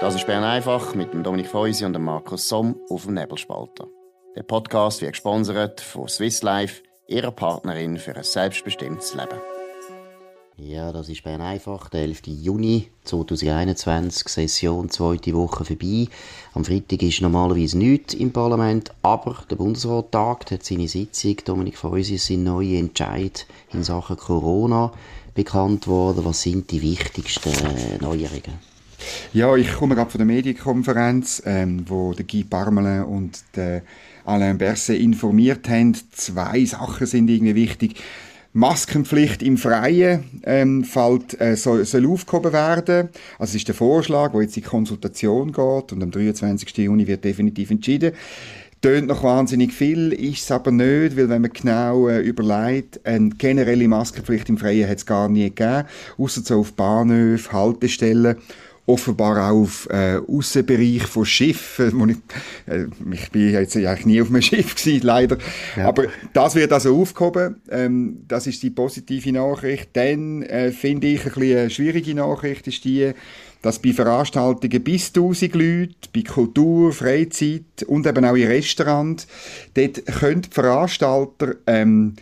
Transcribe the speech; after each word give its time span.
Das 0.00 0.14
ist 0.14 0.26
Bern 0.26 0.44
einfach 0.44 0.94
mit 0.94 1.12
dem 1.12 1.22
Dominik 1.22 1.48
Feusi 1.48 1.84
und 1.84 1.92
dem 1.92 2.04
Markus 2.04 2.48
Somm 2.48 2.74
auf 2.88 3.04
dem 3.04 3.12
Nebelspalter. 3.12 3.86
Der 4.34 4.42
Podcast 4.44 5.02
wird 5.02 5.12
gesponsert 5.12 5.82
von 5.82 6.08
Swiss 6.08 6.42
Life, 6.42 6.82
ihrer 7.06 7.30
Partnerin 7.30 7.98
für 7.98 8.16
ein 8.16 8.24
selbstbestimmtes 8.24 9.14
Leben. 9.14 9.38
Ja, 10.56 10.90
das 10.90 11.10
ist 11.10 11.22
Bern 11.22 11.42
einfach, 11.42 11.90
der 11.90 12.00
11. 12.00 12.22
Juni 12.28 12.88
2021, 13.04 14.26
Session, 14.26 14.88
zweite 14.88 15.34
Woche 15.34 15.66
vorbei. 15.66 16.06
Am 16.54 16.64
Freitag 16.64 17.02
ist 17.02 17.20
normalerweise 17.20 17.76
nichts 17.76 18.14
im 18.14 18.32
Parlament, 18.32 18.92
aber 19.02 19.44
der 19.50 19.56
Bundesrat 19.56 20.12
tagt, 20.12 20.50
hat 20.50 20.64
seine 20.64 20.88
Sitzung. 20.88 21.36
Dominik 21.44 21.76
Feusi 21.76 22.14
ist 22.14 22.26
sein 22.26 22.44
neuer 22.44 22.78
Entscheid 22.78 23.46
in 23.70 23.84
Sachen 23.84 24.16
Corona 24.16 24.92
bekannt 25.34 25.86
worden. 25.86 26.24
Was 26.24 26.40
sind 26.40 26.70
die 26.70 26.80
wichtigsten 26.80 27.52
Neuerungen? 28.00 28.69
Ja, 29.32 29.56
ich 29.56 29.72
komme 29.72 29.94
gerade 29.94 30.10
von 30.10 30.18
der 30.18 30.26
Medienkonferenz, 30.26 31.42
ähm, 31.46 31.84
wo 31.86 32.12
der 32.12 32.24
Guy 32.24 32.44
Parmelin 32.44 33.04
und 33.04 33.42
der 33.56 33.82
Alain 34.24 34.58
Berset 34.58 35.00
informiert 35.00 35.68
haben. 35.68 35.96
Zwei 36.12 36.64
Sachen 36.64 37.06
sind 37.06 37.28
irgendwie 37.28 37.54
wichtig. 37.54 37.96
Maskenpflicht 38.52 39.42
im 39.42 39.56
Freien 39.56 40.24
ähm, 40.42 40.82
fällt, 40.82 41.40
äh, 41.40 41.56
soll, 41.56 41.84
soll 41.84 42.06
aufgehoben 42.06 42.52
werden. 42.52 43.08
Also 43.38 43.50
es 43.50 43.54
ist 43.56 43.68
der 43.68 43.76
Vorschlag, 43.76 44.32
wo 44.32 44.40
jetzt 44.40 44.56
in 44.56 44.64
Konsultation 44.64 45.52
geht 45.52 45.92
und 45.92 46.02
am 46.02 46.10
23. 46.10 46.76
Juni 46.78 47.06
wird 47.06 47.24
definitiv 47.24 47.70
entschieden. 47.70 48.12
Tönt 48.82 49.08
noch 49.08 49.22
wahnsinnig 49.22 49.72
viel, 49.72 50.12
ist 50.12 50.44
es 50.44 50.50
aber 50.50 50.70
nicht, 50.72 51.16
weil 51.16 51.28
wenn 51.28 51.42
man 51.42 51.52
genau 51.52 52.08
äh, 52.08 52.20
überlegt, 52.20 53.04
eine 53.04 53.28
generelle 53.28 53.86
Maskenpflicht 53.86 54.48
im 54.48 54.56
Freien 54.56 54.88
hat 54.88 54.96
es 54.96 55.06
gar 55.06 55.28
nie 55.28 55.44
gegeben, 55.44 55.84
außer 56.16 56.40
so 56.40 56.60
auf 56.60 56.72
Bahnhöfen, 56.72 57.52
Haltestellen 57.52 58.36
offenbar 58.86 59.50
auch 59.50 59.62
auf 59.62 59.88
äh, 59.90 60.16
Aussenbereich 60.26 61.02
von 61.02 61.24
Schiffen. 61.24 62.10
Ich, 62.10 62.72
äh, 62.72 62.86
ich 63.12 63.30
bin 63.30 63.50
jetzt 63.50 63.76
eigentlich 63.76 64.06
nie 64.06 64.22
auf 64.22 64.28
einem 64.28 64.42
Schiff 64.42 64.74
gewesen, 64.74 65.06
leider. 65.06 65.38
Ja. 65.76 65.88
Aber 65.88 66.06
das 66.32 66.54
wird 66.54 66.72
also 66.72 67.00
aufgehoben. 67.00 67.56
Ähm, 67.70 68.24
das 68.26 68.46
ist 68.46 68.62
die 68.62 68.70
positive 68.70 69.32
Nachricht. 69.32 69.90
Dann 69.92 70.42
äh, 70.42 70.72
finde 70.72 71.08
ich 71.08 71.24
ein 71.24 71.32
bisschen 71.32 71.58
eine 71.58 71.70
schwierige 71.70 72.14
Nachricht 72.14 72.66
ist 72.66 72.84
die, 72.84 73.12
dass 73.62 73.78
bei 73.78 73.92
Veranstaltungen 73.92 74.82
bis 74.82 75.08
1000 75.08 75.54
Leute, 75.54 75.94
bei 76.14 76.22
Kultur, 76.22 76.92
Freizeit 76.92 77.82
und 77.86 78.06
eben 78.06 78.24
auch 78.24 78.34
in 78.34 78.46
Restaurants, 78.46 79.26
dort 79.74 80.04
können 80.06 80.42
die 80.42 80.50
Veranstalter 80.50 81.56
ähm, 81.66 82.14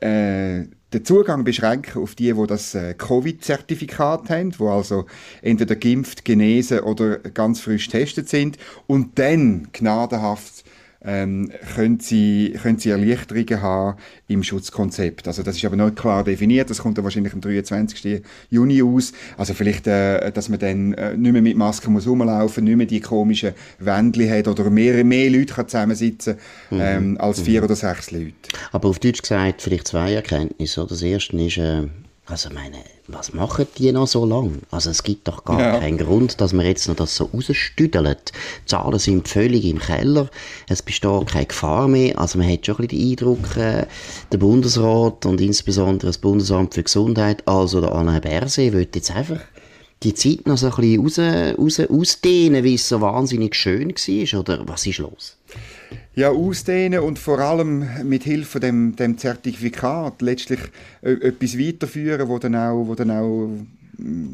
äh, 0.00 0.62
den 0.92 1.04
Zugang 1.04 1.44
beschränken 1.44 2.02
auf 2.02 2.14
die, 2.14 2.32
die 2.32 2.46
das 2.46 2.74
äh, 2.74 2.94
Covid-Zertifikat 2.94 4.30
haben, 4.30 4.58
wo 4.58 4.70
also 4.70 5.04
entweder 5.42 5.76
geimpft, 5.76 6.24
genesen 6.24 6.80
oder 6.80 7.18
ganz 7.18 7.60
frisch 7.60 7.90
getestet 7.90 8.28
sind. 8.28 8.56
Und 8.86 9.18
dann 9.18 9.68
gnadenhaft 9.72 10.57
ähm, 11.08 11.50
können, 11.74 11.98
sie, 12.00 12.54
können 12.62 12.78
sie 12.78 12.90
Erleichterungen 12.90 13.62
haben 13.62 13.98
im 14.28 14.42
Schutzkonzept. 14.42 15.26
Also 15.26 15.42
das 15.42 15.56
ist 15.56 15.64
aber 15.64 15.76
noch 15.76 15.94
klar 15.94 16.22
definiert, 16.22 16.68
das 16.68 16.80
kommt 16.80 16.98
dann 16.98 17.04
wahrscheinlich 17.04 17.32
am 17.32 17.40
23. 17.40 18.22
Juni 18.50 18.82
aus. 18.82 19.12
Also 19.38 19.54
vielleicht, 19.54 19.86
äh, 19.86 20.30
dass 20.30 20.50
man 20.50 20.58
dann 20.58 20.92
äh, 20.92 21.16
nicht 21.16 21.32
mehr 21.32 21.40
mit 21.40 21.56
Masken 21.56 21.94
muss 21.94 22.06
rumlaufen, 22.06 22.64
nicht 22.64 22.76
mehr 22.76 22.86
die 22.86 23.00
komischen 23.00 23.54
Wändchen 23.78 24.30
hat 24.30 24.48
oder 24.48 24.68
mehr, 24.68 25.02
mehr 25.02 25.30
Leute 25.30 25.54
kann 25.54 25.66
zusammensitzen 25.66 26.36
mhm. 26.70 26.78
ähm, 26.80 27.16
als 27.18 27.40
vier 27.40 27.60
mhm. 27.60 27.64
oder 27.64 27.76
sechs 27.76 28.10
Leute. 28.10 28.34
Aber 28.72 28.90
auf 28.90 28.98
Deutsch 28.98 29.22
gesagt, 29.22 29.62
vielleicht 29.62 29.88
zwei 29.88 30.12
Erkenntnisse. 30.12 30.86
Das 30.86 31.00
erste 31.00 31.36
ist, 31.38 31.56
äh, 31.56 31.86
also 32.28 32.50
meine 32.50 32.84
was 33.08 33.32
machen 33.32 33.66
die 33.78 33.90
noch 33.90 34.06
so 34.06 34.26
lang? 34.26 34.60
Also 34.70 34.90
es 34.90 35.02
gibt 35.02 35.28
doch 35.28 35.44
gar 35.44 35.58
ja. 35.58 35.78
keinen 35.78 35.96
Grund, 35.96 36.40
dass 36.40 36.52
man 36.52 36.66
jetzt 36.66 36.88
noch 36.88 36.96
das 36.96 37.16
so 37.16 37.24
rausstüdelt. 37.24 38.32
Die 38.62 38.66
Zahlen 38.66 38.98
sind 38.98 39.28
völlig 39.28 39.64
im 39.64 39.78
Keller, 39.78 40.28
es 40.68 40.82
besteht 40.82 41.26
keine 41.26 41.46
Gefahr 41.46 41.88
mehr. 41.88 42.18
Also 42.18 42.38
man 42.38 42.50
hat 42.50 42.66
schon 42.66 42.76
ein 42.76 42.86
bisschen 42.86 43.00
den 43.00 43.10
Eindruck, 43.10 43.56
äh, 43.56 43.86
der 44.30 44.38
Bundesrat 44.38 45.24
und 45.24 45.40
insbesondere 45.40 46.08
das 46.08 46.18
Bundesamt 46.18 46.74
für 46.74 46.82
Gesundheit, 46.82 47.42
also 47.48 47.80
der 47.80 47.92
Alain 47.92 48.20
Berset, 48.20 48.74
will 48.74 48.86
jetzt 48.94 49.10
einfach 49.10 49.40
die 50.02 50.14
Zeit 50.14 50.46
noch 50.46 50.58
so 50.58 50.70
ein 50.70 51.02
bisschen 51.04 51.56
raus, 51.56 51.78
raus, 51.78 51.80
ausdehnen, 51.80 52.64
wie 52.64 52.74
es 52.74 52.88
so 52.88 53.00
wahnsinnig 53.00 53.54
schön 53.54 53.90
war, 53.90 54.40
oder 54.40 54.68
was 54.68 54.86
ist 54.86 54.98
los? 54.98 55.36
ja, 56.18 56.30
ausdehnen 56.30 56.98
und 57.00 57.16
vor 57.16 57.38
allem 57.38 57.86
mit 58.02 58.24
Hilfe 58.24 58.58
dem, 58.58 58.96
dem 58.96 59.16
Zertifikat 59.18 60.20
letztlich 60.20 60.58
äh, 61.00 61.12
etwas 61.12 61.56
weiterführen, 61.56 62.28
wo 62.28 62.38
dann 62.38 62.56
auch, 62.56 62.88
wo 62.88 62.94
dann 62.96 63.10
auch 63.12 63.50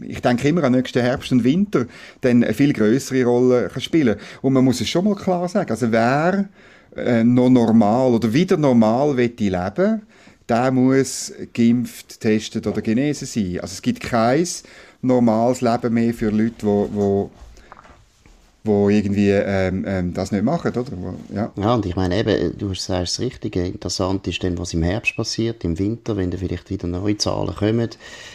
ich 0.06 0.20
denke 0.20 0.48
immer 0.48 0.64
an 0.64 0.72
nächsten 0.72 1.00
Herbst 1.00 1.32
und 1.32 1.42
Winter, 1.42 1.86
dann 2.20 2.44
eine 2.44 2.52
viel 2.52 2.74
größere 2.74 3.24
Rolle 3.24 3.70
kann 3.72 3.80
spielen. 3.80 4.16
Und 4.42 4.52
man 4.52 4.64
muss 4.64 4.82
es 4.82 4.90
schon 4.90 5.06
mal 5.06 5.14
klar 5.14 5.48
sagen, 5.48 5.70
also 5.70 5.90
wer 5.90 6.48
äh, 6.96 7.24
noch 7.24 7.48
normal 7.48 8.12
oder 8.12 8.32
wieder 8.32 8.58
normal 8.58 9.16
will 9.16 9.32
leben, 9.38 10.02
der 10.48 10.70
muss 10.70 11.32
geimpft, 11.54 12.20
testet 12.20 12.66
oder 12.66 12.82
genesen 12.82 13.26
sein. 13.26 13.60
Also 13.60 13.72
es 13.72 13.82
gibt 13.82 14.00
kein 14.00 14.46
normales 15.04 15.60
Leben 15.60 15.94
mehr 15.94 16.14
für 16.14 16.30
Leute, 16.30 16.54
die 16.60 17.28
wo 18.66 18.88
irgendwie 18.88 19.28
ähm, 19.28 19.84
ähm, 19.86 20.14
das 20.14 20.32
nicht 20.32 20.42
machen, 20.42 20.72
oder? 20.72 20.84
ja. 21.34 21.52
ja, 21.54 21.74
und 21.74 21.84
ich 21.84 21.96
meine 21.96 22.18
eben, 22.18 22.56
du 22.56 22.72
sagst 22.72 23.18
das 23.18 23.20
Richtige, 23.20 23.66
interessant 23.66 24.26
ist 24.26 24.42
dann, 24.42 24.56
was 24.56 24.72
im 24.72 24.82
Herbst 24.82 25.14
passiert, 25.16 25.62
im 25.64 25.78
Winter, 25.78 26.16
wenn 26.16 26.30
da 26.30 26.38
vielleicht 26.38 26.70
wieder 26.70 26.86
neue 26.86 27.18
Zahlen 27.18 27.54
kommen, 27.54 27.90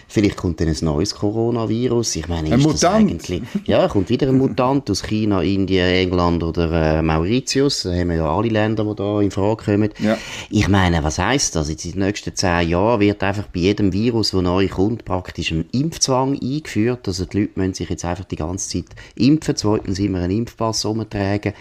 vielleicht 0.07 0.38
kommt 0.38 0.62
dann 0.62 0.67
ein 0.67 0.78
neues 0.81 1.16
Coronavirus, 1.16 2.17
ich 2.17 2.28
meine, 2.28 2.53
ein 2.53 2.59
Mutant. 2.59 2.84
eigentlich, 2.84 3.41
ja, 3.66 3.88
kommt 3.88 4.09
wieder 4.09 4.28
ein 4.28 4.38
Mutant 4.38 4.88
aus 4.91 5.01
China, 5.01 5.41
Indien, 5.41 5.88
England 5.88 6.44
oder 6.44 7.00
äh, 7.00 7.01
Mauritius, 7.01 7.81
da 7.84 7.91
haben 7.91 8.09
wir 8.09 8.17
ja 8.17 8.31
alle 8.31 8.50
Länder, 8.50 8.85
die 8.85 8.96
da 8.96 9.22
in 9.22 9.31
Frage 9.31 9.63
kommen. 9.66 9.90
Ja. 9.97 10.16
Ich 10.51 10.67
meine, 10.67 11.03
was 11.03 11.17
heisst 11.17 11.56
das? 11.56 11.72
Jetzt 11.72 11.85
in 11.85 11.94
den 11.94 12.06
nächsten 12.06 12.35
zehn 12.35 12.69
Jahren 12.69 13.00
wird 13.00 13.23
einfach 13.23 13.47
bei 13.47 13.61
jedem 13.61 13.94
Virus, 13.94 14.29
das 14.29 14.41
neu 14.44 14.67
kommt, 14.67 15.06
praktisch 15.06 15.51
ein 15.51 15.66
Impfzwang 15.72 16.40
eingeführt, 16.40 17.07
also 17.07 17.25
die 17.25 17.40
Leute 17.40 17.51
müssen 17.56 17.73
sich 17.73 17.90
jetzt 17.90 18.06
einfach 18.06 18.25
die 18.25 18.35
ganze 18.35 18.69
Zeit 18.69 18.96
impfen, 19.16 19.56
zweitens 19.56 19.97
immer 19.97 20.19
immer 20.19 20.25
einen 20.25 20.40
Impfpass 20.40 20.85
umtragen. 20.85 21.53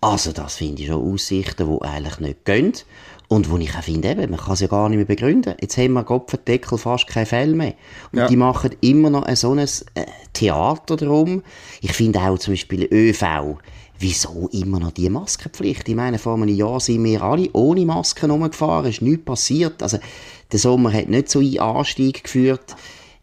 Also 0.00 0.32
das 0.32 0.56
finde 0.56 0.82
ich 0.82 0.88
schon 0.88 1.12
Aussichten, 1.12 1.68
die 1.68 1.84
eigentlich 1.84 2.20
nicht 2.20 2.44
gehen. 2.44 2.72
Und 3.28 3.48
wo 3.48 3.58
ich 3.58 3.72
auch 3.76 3.82
finde, 3.82 4.10
eben, 4.10 4.30
man 4.30 4.40
kann 4.40 4.54
es 4.54 4.60
ja 4.60 4.66
gar 4.66 4.88
nicht 4.88 4.96
mehr 4.96 5.06
begründen. 5.06 5.54
Jetzt 5.60 5.76
haben 5.76 5.92
wir 5.92 6.02
Kopfendeckel 6.02 6.78
fast 6.78 7.06
keine 7.06 7.26
Fälle 7.26 7.54
mehr. 7.54 7.74
Und 8.10 8.18
ja. 8.18 8.26
die 8.26 8.36
machen 8.36 8.74
immer 8.80 9.08
noch 9.08 9.28
so 9.36 9.52
ein 9.52 9.58
äh, 9.58 9.68
Theater 10.32 10.96
drum. 10.96 11.42
Ich 11.80 11.92
finde 11.92 12.20
auch 12.20 12.38
zum 12.38 12.54
Beispiel 12.54 12.88
ÖV. 12.90 13.58
Wieso 14.00 14.48
immer 14.50 14.80
noch 14.80 14.90
die 14.90 15.10
Maskenpflicht? 15.10 15.88
Ich 15.88 15.94
meine, 15.94 16.18
vor 16.18 16.34
einem 16.34 16.48
Jahr 16.48 16.80
sind 16.80 17.04
wir 17.04 17.22
alle 17.22 17.50
ohne 17.52 17.84
Masken 17.84 18.30
rumgefahren, 18.30 18.90
ist 18.90 19.02
nichts 19.02 19.26
passiert. 19.26 19.80
Also, 19.80 19.98
der 20.50 20.58
Sommer 20.58 20.92
hat 20.92 21.08
nicht 21.08 21.30
so 21.30 21.38
einen 21.38 21.58
Anstieg 21.60 22.24
geführt. 22.24 22.74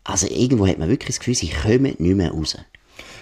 Also, 0.05 0.27
irgendwo 0.27 0.67
hat 0.67 0.77
man 0.77 0.87
wirklich 0.87 1.17
das 1.17 1.19
Gefühl, 1.19 1.35
sie 1.35 1.49
kommen 1.49 1.95
nicht 1.97 1.99
mehr 1.99 2.31
raus 2.31 2.55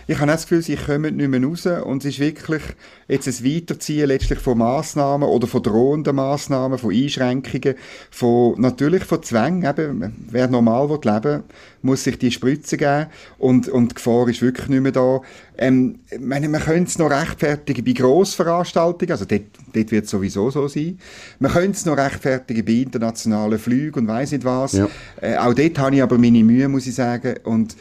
ich 0.08 0.18
habe 0.20 0.32
das 0.32 0.44
Gefühl, 0.44 0.62
sie 0.62 0.76
kommen 0.76 1.18
nicht 1.18 1.30
mehr 1.30 1.44
raus 1.44 1.66
und 1.66 2.06
es 2.06 2.14
ist 2.14 2.20
wirklich 2.20 2.62
jetzt 3.08 3.28
ein 3.28 3.46
Weiterziehen 3.46 4.08
letztlich 4.08 4.40
von 4.40 4.58
Massnahmen 4.58 5.28
oder 5.28 5.48
von 5.48 5.64
drohenden 5.64 6.16
Massnahmen, 6.16 6.78
von 6.78 6.94
Einschränkungen, 6.94 7.76
von, 8.12 8.60
natürlich 8.60 9.04
von 9.04 9.24
Zwängen, 9.24 9.70
eben, 9.70 10.28
wer 10.30 10.48
normal 10.48 10.90
will 10.90 11.00
leben 11.04 11.44
muss 11.86 12.04
sich 12.04 12.18
die 12.18 12.32
Spritze 12.32 12.78
geben 12.78 13.06
und, 13.38 13.70
und 13.70 13.92
die 13.92 13.96
Gefahr 13.96 14.28
ist 14.28 14.42
wirklich 14.42 14.68
nicht 14.68 14.82
mehr 14.82 14.92
da. 14.92 15.22
Ähm, 15.58 16.00
meine, 16.20 16.50
man 16.50 16.62
könnte 16.62 16.90
es 16.90 16.98
noch 16.98 17.12
rechtfertigen 17.12 17.86
bei 17.86 17.94
Grossveranstaltungen, 17.94 19.12
also 19.12 19.26
dort, 19.26 19.44
dort 19.72 19.92
wird 19.92 20.06
es 20.06 20.12
sowieso 20.12 20.50
so 20.50 20.68
sein. 20.68 21.00
Man 21.40 21.52
könnte 21.52 21.72
es 21.72 21.86
noch 21.86 21.96
rechtfertigen 21.96 22.66
bei 22.66 22.74
internationalen 22.74 23.60
Flügen 23.60 24.00
und 24.00 24.08
weiss 24.08 24.32
nicht 24.32 24.44
was. 24.44 24.74
Ja. 24.74 24.90
Äh, 25.22 25.38
auch 25.38 25.54
dort 25.54 25.78
habe 25.78 25.96
ich 25.96 26.04
aber 26.04 26.18
meine 26.18 26.44
Mühe, 26.44 26.68
muss 26.68 26.88
ich 26.88 26.96
sagen. 26.96 27.36
Und 27.44 27.76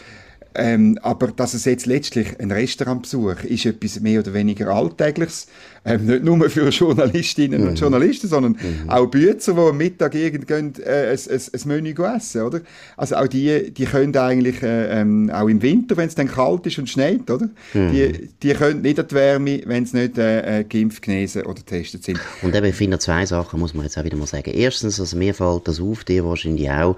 ähm, 0.54 0.98
aber 1.02 1.28
dass 1.28 1.54
es 1.54 1.64
jetzt 1.64 1.86
letztlich 1.86 2.38
ein 2.40 2.50
Restaurantbesuch 2.50 3.44
ist 3.44 3.66
etwas 3.66 4.00
mehr 4.00 4.20
oder 4.20 4.34
weniger 4.34 4.68
Alltägliches. 4.68 5.48
Ähm, 5.86 6.06
nicht 6.06 6.24
nur 6.24 6.48
für 6.48 6.68
Journalistinnen 6.68 7.62
mhm. 7.62 7.68
und 7.68 7.80
Journalisten, 7.80 8.26
sondern 8.26 8.52
mhm. 8.52 8.88
auch 8.88 9.06
Bützer, 9.06 9.52
die 9.52 9.60
am 9.60 9.76
Mittag 9.76 10.14
irgendwann 10.14 10.72
äh, 10.82 11.10
ein, 11.10 11.18
ein, 11.30 11.40
ein 11.52 11.68
Menü 11.68 11.94
essen, 12.16 12.42
oder? 12.42 12.60
Also 12.96 13.16
auch 13.16 13.28
die, 13.28 13.70
die 13.70 13.84
können 13.84 14.16
eigentlich, 14.16 14.62
äh, 14.62 15.00
ähm, 15.00 15.30
auch 15.30 15.46
im 15.46 15.60
Winter, 15.60 15.96
wenn 15.96 16.08
es 16.08 16.14
dann 16.14 16.28
kalt 16.28 16.66
ist 16.66 16.78
und 16.78 16.88
schneit, 16.88 17.30
oder? 17.30 17.50
Mhm. 17.74 17.92
Die, 17.92 18.28
die 18.42 18.52
können 18.54 18.80
nicht 18.80 18.98
an 18.98 19.08
die 19.08 19.14
Wärme, 19.14 19.60
wenn 19.66 19.84
sie 19.84 19.98
nicht 19.98 20.16
äh, 20.16 20.60
äh, 20.60 20.64
geimpft, 20.64 21.02
genesen 21.02 21.42
oder 21.42 21.54
getestet 21.54 22.04
sind. 22.04 22.18
Und 22.40 22.54
eben, 22.54 22.66
ich 22.66 22.74
finde, 22.74 22.98
zwei 22.98 23.26
Sachen 23.26 23.60
muss 23.60 23.74
man 23.74 23.84
jetzt 23.84 23.98
auch 23.98 24.04
wieder 24.04 24.16
mal 24.16 24.26
sagen. 24.26 24.52
Erstens, 24.54 24.98
also 24.98 25.16
mir 25.18 25.34
fällt 25.34 25.68
das 25.68 25.80
auf, 25.80 26.04
dir 26.04 26.24
wahrscheinlich 26.24 26.70
auch, 26.70 26.96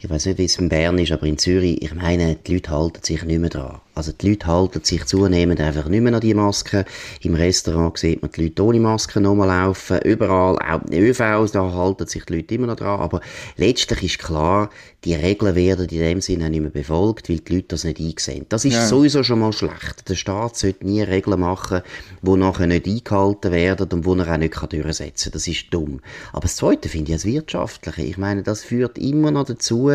ich 0.00 0.10
weiß 0.10 0.26
nicht, 0.26 0.38
wie 0.38 0.44
es 0.44 0.58
in 0.58 0.68
Bern 0.68 0.98
ist, 0.98 1.12
aber 1.12 1.26
in 1.26 1.38
Zürich, 1.38 1.82
ich 1.82 1.94
meine, 1.94 2.36
die 2.46 2.54
Leute 2.54 2.70
halten 2.70 3.02
sich 3.02 3.24
nicht 3.24 3.40
mehr 3.40 3.50
dran. 3.50 3.80
Also 3.96 4.12
die 4.12 4.28
Leute 4.28 4.46
halten 4.46 4.84
sich 4.84 5.06
zunehmend 5.06 5.58
einfach 5.58 5.88
nicht 5.88 6.02
mehr 6.02 6.12
an 6.12 6.20
die 6.20 6.34
Masken. 6.34 6.84
Im 7.22 7.34
Restaurant 7.34 7.96
sieht 7.96 8.20
man 8.20 8.30
die 8.30 8.44
Leute 8.44 8.62
ohne 8.62 8.78
Masken 8.78 9.24
rumlaufen. 9.24 10.00
Überall, 10.02 10.58
auch 10.58 10.82
in 10.90 11.02
ÖVs, 11.02 11.52
da 11.52 11.72
halten 11.72 12.06
sich 12.06 12.26
die 12.26 12.34
Leute 12.34 12.54
immer 12.54 12.66
noch 12.66 12.76
dran. 12.76 13.00
Aber 13.00 13.22
letztlich 13.56 14.02
ist 14.02 14.18
klar, 14.18 14.68
die 15.06 15.14
Regeln 15.14 15.54
werden 15.54 15.88
in 15.88 15.98
dem 15.98 16.20
Sinne 16.20 16.50
nicht 16.50 16.60
mehr 16.60 16.70
befolgt, 16.70 17.30
weil 17.30 17.38
die 17.38 17.54
Leute 17.54 17.68
das 17.68 17.84
nicht 17.84 17.98
einsehen. 17.98 18.44
Das 18.50 18.66
ist 18.66 18.74
ja. 18.74 18.86
sowieso 18.86 19.22
schon 19.22 19.38
mal 19.38 19.52
schlecht. 19.54 20.06
Der 20.08 20.14
Staat 20.14 20.58
sollte 20.58 20.84
nie 20.84 21.00
Regeln 21.00 21.40
machen, 21.40 21.80
die 22.20 22.36
nachher 22.36 22.66
nicht 22.66 22.86
eingehalten 22.86 23.52
werden 23.52 23.88
und 23.92 24.04
die 24.04 24.20
er 24.20 24.34
auch 24.34 24.36
nicht 24.36 24.72
durchsetzen 24.72 25.30
kann. 25.30 25.32
Das 25.32 25.48
ist 25.48 25.66
dumm. 25.70 26.00
Aber 26.32 26.42
das 26.42 26.56
Zweite 26.56 26.90
finde 26.90 27.12
ich 27.12 27.16
das 27.16 27.24
Wirtschaftliche. 27.24 28.02
Ich 28.02 28.18
meine, 28.18 28.42
das 28.42 28.62
führt 28.62 28.98
immer 28.98 29.30
noch 29.30 29.46
dazu, 29.46 29.90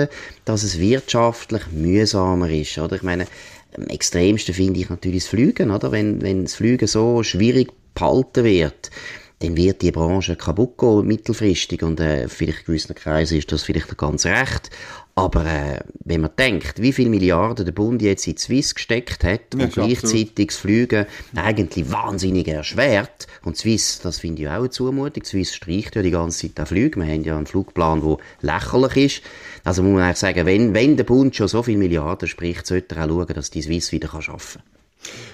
dass 0.45 0.63
es 0.63 0.79
wirtschaftlich 0.79 1.63
mühsamer 1.71 2.49
ist. 2.49 2.77
Oder? 2.79 2.95
Ich 2.95 3.03
meine, 3.03 3.27
am 3.75 3.87
extremsten 3.87 4.53
finde 4.53 4.79
ich 4.79 4.89
natürlich 4.89 5.23
das 5.23 5.29
Fliegen. 5.29 5.71
Oder? 5.71 5.91
Wenn, 5.91 6.21
wenn 6.21 6.43
das 6.43 6.55
Fliegen 6.55 6.87
so 6.87 7.23
schwierig 7.23 7.71
behalten 7.93 8.43
wird, 8.43 8.91
dann 9.39 9.57
wird 9.57 9.81
die 9.81 9.91
Branche 9.91 10.35
kaputt 10.35 10.77
gehen, 10.77 11.07
mittelfristig. 11.07 11.83
Und 11.83 11.99
äh, 11.99 12.27
vielleicht 12.27 12.59
in 12.59 12.65
gewissen 12.65 12.95
Kreisen 12.95 13.37
ist 13.37 13.51
das 13.51 13.63
vielleicht 13.63 13.97
ganz 13.97 14.25
recht. 14.25 14.69
Aber 15.15 15.45
äh, 15.45 15.79
wenn 16.05 16.21
man 16.21 16.31
denkt, 16.37 16.81
wie 16.81 16.93
viele 16.93 17.09
Milliarden 17.09 17.65
der 17.65 17.73
Bund 17.73 18.01
jetzt 18.01 18.27
in 18.27 18.37
Swiss 18.37 18.73
gesteckt 18.73 19.23
hat 19.23 19.53
ja, 19.53 19.65
und 19.65 19.73
gleichzeitig 19.73 20.47
das 20.47 20.57
Fliegen 20.57 21.05
eigentlich 21.35 21.91
wahnsinnig 21.91 22.47
erschwert, 22.47 23.27
und 23.43 23.57
Swiss, 23.57 23.99
das 24.01 24.19
finde 24.19 24.43
ich 24.43 24.47
auch 24.47 24.59
eine 24.59 24.69
Zumutung, 24.69 25.23
Swiss 25.25 25.53
streicht 25.53 25.95
ja 25.95 26.01
die 26.01 26.11
ganze 26.11 26.47
Zeit 26.47 26.57
den 26.57 26.65
Flüge, 26.65 26.99
wir 26.99 27.11
haben 27.11 27.23
ja 27.23 27.37
einen 27.37 27.45
Flugplan, 27.45 28.01
der 28.01 28.17
lächerlich 28.41 29.17
ist. 29.17 29.23
Also 29.63 29.83
muss 29.83 29.93
man 29.93 30.03
eigentlich 30.03 30.17
sagen, 30.17 30.45
wenn, 30.45 30.73
wenn 30.73 30.95
der 30.95 31.03
Bund 31.03 31.35
schon 31.35 31.47
so 31.47 31.61
viele 31.61 31.77
Milliarden 31.77 32.27
spricht, 32.27 32.65
sollte 32.65 32.95
er 32.95 33.05
auch 33.05 33.09
schauen, 33.09 33.33
dass 33.33 33.49
die 33.49 33.61
Swiss 33.61 33.91
wieder 33.91 34.13
arbeiten 34.13 34.31
kann. 34.31 34.80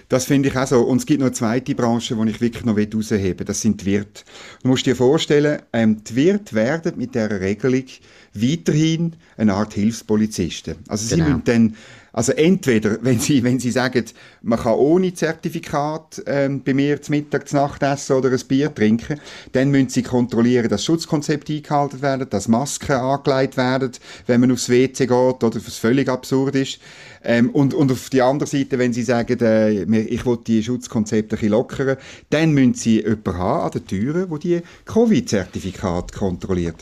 Das 0.10 0.25
finde 0.25 0.50
ich 0.50 0.56
auch 0.56 0.68
so. 0.68 0.81
Und 0.81 0.98
es 0.98 1.06
gibt 1.06 1.19
noch 1.19 1.28
eine 1.28 1.34
zweite 1.34 1.75
Branche, 1.75 2.16
die 2.16 2.30
ich 2.30 2.42
wirklich 2.42 2.66
noch 2.66 2.78
herausheben 2.78 3.40
will. 3.40 3.46
Das 3.46 3.62
sind 3.62 3.81
die 3.81 3.86
Wirte. 3.88 4.24
Du 4.64 4.69
musst 4.69 4.86
dir 4.86 4.96
vorstellen, 4.96 5.62
ähm, 5.74 6.04
die 6.04 6.16
Wirte 6.16 6.56
werden 6.56 6.94
mit 6.98 7.16
dieser 7.16 7.42
Regelung 7.42 7.86
weiterhin 8.34 9.16
eine 9.36 9.54
Art 9.54 9.74
Hilfspolizisten. 9.74 10.75
Also 10.88 11.10
genau. 11.10 11.25
sie 11.25 11.31
müssen 11.31 11.44
dann 11.46 11.75
also 12.18 12.31
entweder, 12.31 12.98
wenn 13.04 13.19
Sie, 13.19 13.44
wenn 13.44 13.60
Sie 13.60 13.69
sagen, 13.69 14.04
man 14.42 14.58
kann 14.60 14.74
ohne 14.74 15.14
Zertifikat 15.14 16.24
ähm, 16.25 16.64
bei 16.64 16.74
mir 16.74 17.00
zum 17.00 17.14
Mittag, 17.14 17.48
zum 17.48 17.60
Nacht 17.60 17.84
essen 17.84 18.16
oder 18.16 18.31
ein 18.31 18.42
Bier 18.48 18.74
trinken, 18.74 19.19
dann 19.52 19.69
müssen 19.69 19.90
Sie 19.90 20.02
kontrollieren, 20.02 20.68
dass 20.68 20.84
Schutzkonzepte 20.84 21.54
eingehalten 21.54 22.02
werden, 22.02 22.28
dass 22.28 22.48
Masken 22.48 22.94
angelegt 22.94 23.56
werden, 23.56 23.92
wenn 24.25 24.42
man 24.42 24.52
aufs 24.52 24.68
WC 24.68 25.06
geht 25.06 25.12
oder 25.12 25.56
was 25.56 25.78
völlig 25.78 26.10
absurd 26.10 26.56
ist. 26.56 26.80
Ähm, 27.24 27.52
und, 27.52 27.75
und 27.75 27.92
auf 27.92 28.10
die 28.10 28.24
andere 28.24 28.50
Seite, 28.50 28.80
wenn 28.80 28.94
Sie 28.94 29.04
sagen, 29.04 29.40
äh, 29.40 29.84
ich 29.84 30.25
will 30.25 30.40
die 30.48 30.64
Schutzkonzepte 30.64 31.36
ein 31.36 31.40
bisschen 31.40 31.52
lockern, 31.52 31.98
dann 32.31 32.52
müssen 32.52 32.74
Sie 32.74 33.02
jemanden 33.02 33.38
haben 33.38 33.62
an 33.62 33.72
der 33.72 33.86
Tür, 33.86 34.25
der 34.25 34.38
die 34.40 34.62
Covid-Zertifikat 34.86 36.14
kontrolliert. 36.14 36.78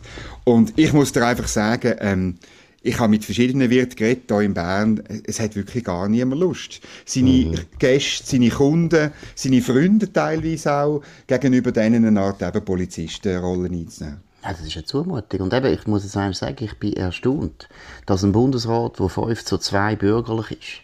Und 0.45 0.71
ich 0.77 0.93
muss 0.93 1.11
dir 1.11 1.25
einfach 1.25 1.49
sagen, 1.49 1.95
ähm, 1.99 2.35
ich 2.85 2.99
habe 2.99 3.09
mit 3.09 3.25
verschiedenen 3.25 3.69
Wirten 3.71 3.95
geredet, 3.95 4.25
hier 4.27 4.41
in 4.41 4.53
Bern. 4.53 5.01
Es 5.25 5.39
hat 5.39 5.55
wirklich 5.55 5.83
gar 5.83 6.07
niemand 6.07 6.39
Lust. 6.39 6.81
Seine 7.03 7.29
mhm. 7.29 7.59
Gäste, 7.79 8.27
seine 8.27 8.49
Kunden, 8.49 9.11
seine 9.33 9.61
Freunde 9.61 10.13
teilweise 10.13 10.71
auch, 10.71 11.01
gegenüber 11.25 11.71
denen 11.71 12.05
eine 12.05 12.21
Art 12.21 12.43
eben 12.43 12.63
Polizistenrolle 12.63 13.69
einzunehmen. 13.69 14.21
Ja, 14.43 14.51
das 14.51 14.61
ist 14.61 14.75
eine 14.75 14.85
Zumutung. 14.85 15.41
Und 15.41 15.53
eben, 15.53 15.73
ich 15.73 15.87
muss 15.87 16.03
jetzt 16.03 16.15
einfach 16.15 16.37
sagen, 16.37 16.63
ich 16.63 16.77
bin 16.77 16.93
erstaunt, 16.93 17.67
dass 18.05 18.23
ein 18.23 18.31
Bundesrat, 18.31 18.99
der 18.99 19.09
5 19.09 19.43
zu 19.43 19.57
2 19.57 19.95
bürgerlich 19.95 20.51
ist, 20.51 20.81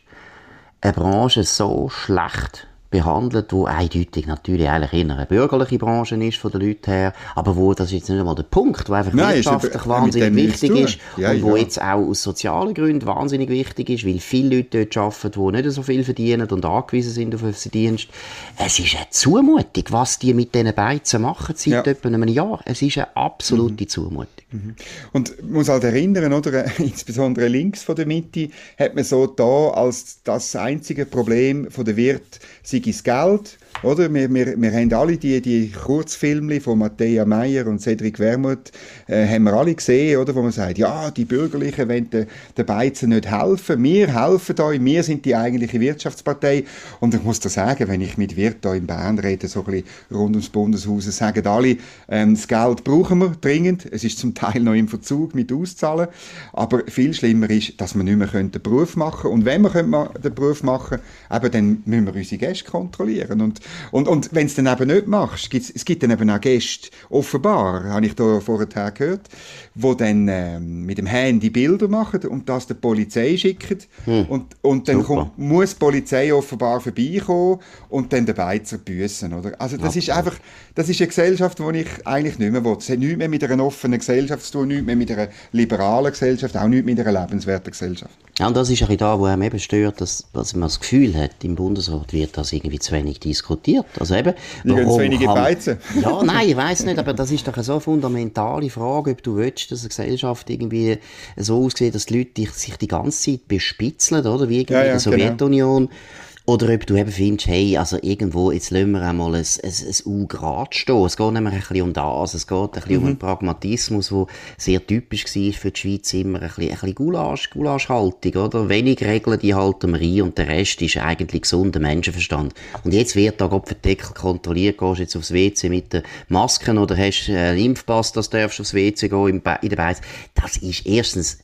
eine 0.82 0.94
Branche 0.94 1.44
so 1.44 1.88
schlecht 1.90 2.68
behandelt, 2.92 3.54
wo 3.54 3.66
eindeutig 3.66 4.28
natürlich 4.28 4.70
eigentlich 4.70 4.94
eher 4.94 5.16
eine 5.16 5.26
bürgerliche 5.26 5.80
Branche 5.80 6.16
ist 6.24 6.38
von 6.38 6.52
den 6.52 6.62
Leuten 6.62 6.92
her, 6.92 7.14
aber 7.36 7.56
wo 7.56 7.74
das 7.74 7.92
jetzt 7.92 8.10
nicht 8.10 8.20
einmal 8.20 8.36
der 8.36 8.44
Punkt, 8.44 8.90
wo 8.90 8.94
einfach 8.94 9.14
Nein, 9.14 9.36
wirtschaftlich 9.36 9.88
wahnsinnig 9.88 10.36
wichtig 10.36 10.72
ist 10.72 10.98
ja, 11.18 11.32
und 11.32 11.42
wo 11.42 11.56
ja. 11.56 11.64
jetzt 11.64 11.82
auch 11.82 12.02
aus 12.02 12.22
sozialen 12.22 12.74
Gründen 12.74 13.08
wahnsinnig 13.08 13.50
wichtig 13.50 13.90
ist, 13.90 14.06
weil 14.06 14.20
viele 14.20 14.58
Leute 14.58 14.86
dort 14.86 14.98
arbeiten, 14.98 15.32
die 15.32 15.62
nicht 15.62 15.72
so 15.72 15.82
viel 15.82 16.04
verdienen 16.04 16.48
und 16.50 16.66
angewiesen 16.66 17.14
sind 17.14 17.34
auf 17.34 17.42
diesen 17.42 17.72
Dienst. 17.72 18.10
Es 18.58 18.78
ist 18.78 18.96
eine 18.96 19.10
Zumutung, 19.10 19.86
was 19.90 20.20
die 20.20 20.34
mit 20.34 20.54
diesen 20.54 20.76
Beizen 20.76 21.22
machen 21.22 21.56
seit 21.58 21.86
ja. 21.86 21.92
etwa 21.92 22.10
einem 22.10 22.28
Jahr. 22.28 22.62
Es 22.66 22.82
ist 22.82 22.98
eine 22.98 23.16
absolute 23.16 23.86
mhm. 23.86 23.88
Zumutung. 23.88 24.28
Mhm. 24.52 24.76
Und 25.14 25.34
ich 25.38 25.46
muss 25.46 25.70
halt 25.70 25.86
erinnern, 25.86 26.34
oder, 26.34 26.66
insbesondere 26.80 27.48
links 27.48 27.84
von 27.84 27.96
der 27.96 28.06
Mitte, 28.06 28.50
hat 28.78 28.96
man 28.96 29.06
so 29.06 29.28
da 29.28 29.70
als 29.70 30.20
das 30.24 30.56
einzige 30.58 31.06
Problem 31.06 31.72
von 31.72 31.86
der 31.86 31.96
Wirt 31.96 32.40
sei 32.64 32.82
es 32.86 33.04
Geld, 33.04 33.58
oder? 33.84 34.14
Wir, 34.14 34.32
wir, 34.34 34.62
wir 34.62 34.72
haben 34.72 34.94
alle 34.94 35.18
die, 35.18 35.42
die 35.42 35.72
Kurzfilme 35.72 36.62
von 36.62 36.80
Matthäa 36.80 37.26
Meyer 37.26 37.66
und 37.68 37.82
Cedric 37.82 38.20
Wermuth, 38.20 38.72
äh, 39.08 39.28
haben 39.28 39.44
wir 39.44 39.54
alle 39.54 39.74
gesehen, 39.74 40.20
oder? 40.20 40.36
Wo 40.36 40.42
man 40.42 40.52
sagt, 40.52 40.78
ja, 40.78 41.10
die 41.10 41.26
Bürgerlichen 41.26 41.90
wollen 41.90 42.10
den, 42.10 42.28
den 42.58 42.66
Beizen 42.66 43.10
nicht 43.10 43.30
helfen. 43.30 43.82
Wir 43.84 44.14
helfen 44.14 44.60
euch, 44.60 44.84
wir 44.84 45.04
sind 45.04 45.26
die 45.26 45.36
eigentliche 45.36 45.80
Wirtschaftspartei. 45.80 46.66
Und 47.00 47.16
ich 47.16 47.24
muss 47.24 47.40
da 47.40 47.50
sagen, 47.50 47.88
wenn 47.88 48.02
ich 48.02 48.18
mit 48.18 48.36
Wirt 48.36 48.58
hier 48.62 48.76
in 48.76 48.86
Bern 48.86 49.18
rede, 49.18 49.48
so 49.48 49.62
ein 49.62 49.66
bisschen 49.66 49.88
rund 50.12 50.36
ums 50.36 50.50
Bundeshaus, 50.50 51.06
sagen 51.06 51.46
alle, 51.48 51.78
ähm, 52.10 52.36
das 52.36 52.48
Geld 52.48 52.84
brauchen 52.84 53.20
wir 53.20 53.30
dringend. 53.42 53.88
Es 53.92 54.04
ist 54.04 54.20
zum 54.20 54.36
Teil 54.36 54.62
noch 54.62 54.74
im 54.74 54.88
Verzug 54.88 55.34
mit 55.34 55.52
Auszahlen. 55.52 56.08
Aber 56.54 56.84
viel 56.88 57.14
schlimmer 57.14 57.50
ist, 57.50 57.82
dass 57.82 57.96
wir 57.96 58.04
nicht 58.04 58.18
mehr 58.18 58.28
den 58.28 58.52
Beruf 58.52 58.96
machen 58.96 59.22
können. 59.22 59.34
Und 59.34 59.46
wenn 59.46 59.62
wir 59.62 60.12
den 60.24 60.36
Beruf 60.36 60.62
machen 60.62 61.00
können, 61.00 61.44
eben, 61.44 61.52
dann 61.52 61.84
müssen 61.86 62.06
wir 62.06 62.16
unsere 62.16 62.40
Gäste 62.52 62.70
kontrollieren. 62.70 63.42
Und 63.42 63.60
und, 63.92 64.08
und 64.08 64.30
wenn 64.34 64.48
es 64.48 64.56
dann 64.56 64.68
eben 64.68 64.88
nicht 64.88 65.08
machst, 65.08 65.50
gibt's, 65.50 65.72
es 65.74 65.86
gibt 65.86 66.04
dann 66.04 66.12
eben 66.12 66.30
auch 66.30 66.42
Gäste, 66.42 66.90
offenbar, 67.10 67.86
habe 67.86 68.06
ich 68.06 68.16
da 68.16 68.40
vorher 68.40 68.92
gehört, 68.92 69.30
die 69.74 69.98
dann 69.98 70.28
ähm, 70.28 70.86
mit 70.86 70.98
dem 70.98 71.06
Handy 71.06 71.50
Bilder 71.50 71.88
machen 71.88 72.22
und 72.28 72.48
das 72.50 72.68
der 72.68 72.76
Polizei 72.76 73.38
schicken. 73.38 73.80
Hm. 74.06 74.26
Und, 74.26 74.56
und 74.62 74.88
dann 74.88 75.04
kommt, 75.04 75.38
muss 75.38 75.72
die 75.72 75.80
Polizei 75.80 76.34
offenbar 76.34 76.82
vorbeikommen 76.82 77.60
und 77.90 78.12
dann 78.14 78.26
den 78.26 78.36
Beizer 78.36 78.78
büssen, 78.78 79.34
oder? 79.34 79.60
Also 79.60 79.78
das 79.78 79.96
ja. 79.96 80.00
ist 80.00 80.10
einfach, 80.10 80.38
das 80.76 80.90
ist 80.90 81.00
eine 81.02 81.08
Gesellschaft, 81.08 81.60
die 81.60 81.80
ich 81.80 81.88
eigentlich 82.06 82.40
nicht 82.40 82.52
mehr 82.52 82.64
will. 82.64 82.78
Es 82.78 82.90
hat 82.90 83.00
nichts 83.00 83.18
mehr 83.18 83.30
mit 83.30 83.44
einer 83.44 83.64
offenen 83.64 84.00
Gesellschaft 84.00 84.46
zu 84.46 84.52
tun, 84.54 84.68
nichts 84.70 84.86
mehr 84.86 84.96
mit 84.96 85.12
einer 85.12 85.30
liberalen 85.52 86.12
Gesellschaft, 86.12 86.56
auch 86.58 86.68
nichts 86.68 86.86
mit 86.86 87.00
einer 87.00 87.22
lebenswerten 87.22 87.72
Gesellschaft. 87.72 88.14
Ja, 88.40 88.48
und 88.48 88.58
das 88.58 88.70
ist 88.70 88.82
ein 88.82 88.98
da, 88.98 89.20
wo 89.20 89.26
einem 89.26 89.44
eben 89.44 89.60
stört, 89.60 90.02
dass, 90.02 90.26
dass 90.34 90.54
man 90.54 90.64
das 90.64 90.80
Gefühl 90.80 91.16
hat, 91.16 91.44
im 91.44 91.56
Bundesrat 91.56 92.12
wird 92.12 92.38
das 92.42 92.54
irgendwie 92.54 92.80
zu 92.80 92.92
wenig 92.94 93.20
diskutiert. 93.20 93.86
Also 94.00 94.16
eben, 94.16 94.34
warum 94.64 94.92
zu 94.92 95.00
wenige 95.00 95.26
kann, 95.26 95.36
Beizen. 95.36 95.78
Ja, 96.02 96.24
nein, 96.24 96.50
ich 96.50 96.56
weiß 96.56 96.86
nicht, 96.86 97.00
aber 97.00 97.14
das 97.14 97.32
ist 97.32 97.48
doch 97.48 97.54
eine 97.54 97.64
so 97.64 97.80
fundamentale 97.80 98.70
Frage, 98.70 99.12
ob 99.12 99.24
du 99.24 99.36
willst, 99.38 99.72
dass 99.72 99.82
eine 99.82 99.90
Gesellschaft 99.90 100.50
irgendwie 100.50 100.98
so 101.38 101.66
aussieht, 101.66 101.96
dass 101.96 102.06
die 102.06 102.20
Leute 102.20 102.52
sich 102.52 102.78
die 102.78 102.88
ganze 102.88 103.32
Zeit 103.32 103.48
bespitzeln, 103.48 104.26
oder? 104.26 104.50
Wie 104.50 104.60
irgendwie 104.60 104.74
ja, 104.74 104.86
ja, 104.86 104.94
in 104.94 105.00
der 105.00 105.12
genau. 105.12 105.18
Sowjetunion. 105.18 105.88
Genau. 105.88 106.00
Oder 106.48 106.74
ob 106.74 106.88
du 106.88 106.96
eben 106.96 107.12
findest, 107.12 107.48
hey, 107.48 107.78
also 107.78 108.00
irgendwo, 108.02 108.52
jetzt 108.52 108.72
lassen 108.72 108.92
wir 108.92 109.02
einmal 109.04 109.36
ein, 109.36 109.46
ein, 109.64 109.72
ein 109.72 109.96
U 110.06 110.26
gerade 110.26 110.76
stehen. 110.76 111.06
Es 111.06 111.16
geht 111.16 111.34
nämlich 111.34 111.54
ein 111.54 111.60
bisschen 111.60 111.82
um 111.84 111.94
das. 111.94 112.34
Es 112.34 112.48
geht 112.48 112.58
ein 112.58 112.72
bisschen 112.72 112.92
mhm. 112.94 112.98
um 112.98 113.06
einen 113.06 113.20
Pragmatismus, 113.20 114.10
der 114.10 114.26
sehr 114.58 114.86
typisch 114.86 115.26
war 115.26 115.54
für 115.54 115.72
die 115.72 115.80
Schweiz 115.80 116.14
immer. 116.14 116.42
Ein 116.42 116.48
bisschen, 116.48 116.64
ein 116.64 116.70
bisschen 116.72 116.96
Gulasch, 116.96 117.50
Gulaschhaltung, 117.52 118.34
oder? 118.42 118.70
Wenig 118.70 119.02
Regeln, 119.02 119.40
die 119.40 119.54
halten 119.54 119.94
wir 119.94 120.02
ein 120.02 120.22
und 120.24 120.38
der 120.40 120.48
Rest 120.48 120.82
ist 120.82 120.98
eigentlich 120.98 121.44
gesunder 121.44 121.80
Menschenverstand. 121.80 122.56
Und 122.84 122.94
jetzt 122.94 123.16
wird 123.16 123.40
da 123.40 123.46
Gott 123.46 123.70
Deckel 123.86 124.14
kontrolliert, 124.16 124.80
gehst 124.80 124.98
du 124.98 125.02
jetzt 125.04 125.16
aufs 125.16 125.32
WC 125.32 125.70
mit 125.70 125.94
den 125.94 126.02
Masken 126.28 126.80
oder 126.80 126.98
hast 126.98 127.30
einen 127.30 127.60
Impfpass, 127.60 128.14
dass 128.14 128.32
du 128.32 128.44
aufs 128.44 128.74
WC 128.74 129.10
gehen 129.10 129.42
in 129.62 129.70
der 129.70 129.76
Beiz. 129.76 130.02
Das 130.34 130.58
ist 130.58 130.88
erstens 130.88 131.38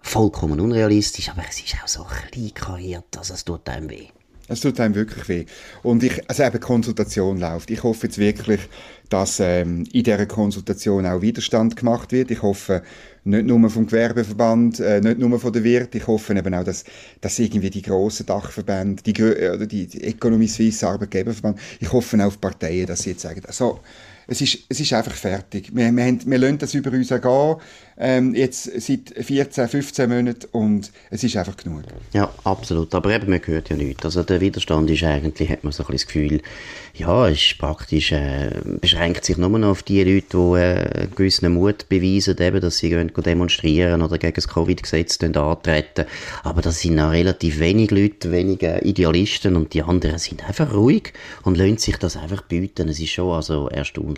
vollkommen 0.00 0.58
unrealistisch, 0.58 1.28
aber 1.28 1.42
es 1.48 1.60
ist 1.60 1.76
auch 1.82 1.88
so 1.88 2.04
klein 2.04 2.54
kariert, 2.54 3.04
dass 3.10 3.28
es 3.28 3.44
tut 3.44 3.68
einem 3.68 3.90
weh. 3.90 4.08
Es 4.48 4.60
tut 4.60 4.80
einem 4.80 4.94
wirklich 4.94 5.28
weh. 5.28 5.44
Und 5.82 6.02
ich, 6.02 6.28
also 6.28 6.42
eben 6.42 6.60
Konsultation 6.60 7.38
läuft. 7.38 7.70
Ich 7.70 7.82
hoffe 7.82 8.06
jetzt 8.06 8.18
wirklich, 8.18 8.60
dass 9.10 9.40
ähm, 9.40 9.84
in 9.92 10.02
dieser 10.02 10.26
Konsultation 10.26 11.06
auch 11.06 11.20
Widerstand 11.20 11.76
gemacht 11.76 12.12
wird. 12.12 12.30
Ich 12.30 12.42
hoffe, 12.42 12.82
nicht 13.24 13.46
nur 13.46 13.68
vom 13.68 13.86
Gewerbeverband, 13.86 14.80
äh, 14.80 15.00
nicht 15.02 15.18
nur 15.18 15.38
von 15.38 15.52
der 15.52 15.64
Wirt. 15.64 15.94
Ich 15.94 16.06
hoffe 16.06 16.34
eben 16.34 16.54
auch, 16.54 16.64
dass, 16.64 16.84
dass 17.20 17.38
irgendwie 17.38 17.70
die 17.70 17.82
grossen 17.82 18.26
Dachverbände, 18.26 19.02
die, 19.02 19.22
oder 19.22 19.66
die, 19.66 19.86
die 19.86 20.02
Economy 20.04 20.48
Suisse 20.48 20.86
Arbeitgeberverband, 20.86 21.60
ich 21.80 21.92
hoffe 21.92 22.16
auch 22.18 22.28
auf 22.28 22.40
Parteien, 22.40 22.86
dass 22.86 23.02
sie 23.02 23.10
jetzt 23.10 23.22
sagen, 23.22 23.42
also, 23.46 23.80
es 24.30 24.42
ist, 24.42 24.58
es 24.68 24.78
ist 24.78 24.92
einfach 24.92 25.14
fertig. 25.14 25.74
Wir, 25.74 25.90
wir, 25.90 26.04
haben, 26.04 26.20
wir 26.24 26.38
lassen 26.38 26.58
das 26.58 26.74
über 26.74 26.90
uns 26.92 27.08
gehen, 27.08 27.56
ähm, 28.00 28.34
jetzt 28.34 28.64
seit 28.80 29.14
14, 29.18 29.68
15 29.68 30.08
Monaten 30.08 30.46
und 30.52 30.92
es 31.10 31.24
ist 31.24 31.36
einfach 31.36 31.56
genug. 31.56 31.82
Ja, 32.12 32.30
absolut. 32.44 32.94
Aber 32.94 33.10
eben, 33.10 33.30
man 33.30 33.40
hört 33.42 33.70
ja 33.70 33.76
nichts. 33.76 34.04
Also 34.04 34.22
der 34.22 34.40
Widerstand 34.40 34.90
ist 34.90 35.02
eigentlich, 35.02 35.48
hat 35.48 35.64
man 35.64 35.72
so 35.72 35.84
ein 35.84 35.92
das 35.92 36.06
Gefühl, 36.06 36.42
ja, 36.94 37.26
ist 37.26 37.56
praktisch, 37.58 38.12
äh, 38.12 38.50
beschränkt 38.80 39.24
sich 39.24 39.36
nur 39.36 39.48
noch 39.58 39.70
auf 39.70 39.82
die 39.82 40.04
Leute, 40.04 40.26
die 40.32 40.60
äh, 40.60 41.00
einen 41.00 41.14
gewissen 41.14 41.52
Mut 41.52 41.88
beweisen, 41.88 42.36
eben, 42.38 42.60
dass 42.60 42.78
sie 42.78 42.90
gehen, 42.90 43.10
demonstrieren 43.12 44.02
oder 44.02 44.18
gegen 44.18 44.34
das 44.34 44.46
Covid-Gesetz 44.46 45.18
antreten. 45.22 46.04
Aber 46.44 46.60
das 46.60 46.80
sind 46.80 47.00
auch 47.00 47.12
relativ 47.12 47.58
wenig 47.58 47.90
Leute, 47.90 48.30
wenige 48.30 48.80
Idealisten 48.80 49.56
und 49.56 49.74
die 49.74 49.82
anderen 49.82 50.18
sind 50.18 50.46
einfach 50.46 50.72
ruhig 50.72 51.14
und 51.44 51.56
lassen 51.56 51.78
sich 51.78 51.96
das 51.96 52.16
einfach 52.16 52.42
bieten. 52.42 52.88
Es 52.88 53.00
ist 53.00 53.10
schon 53.10 53.32
also 53.32 53.68
erstaunlich. 53.68 54.17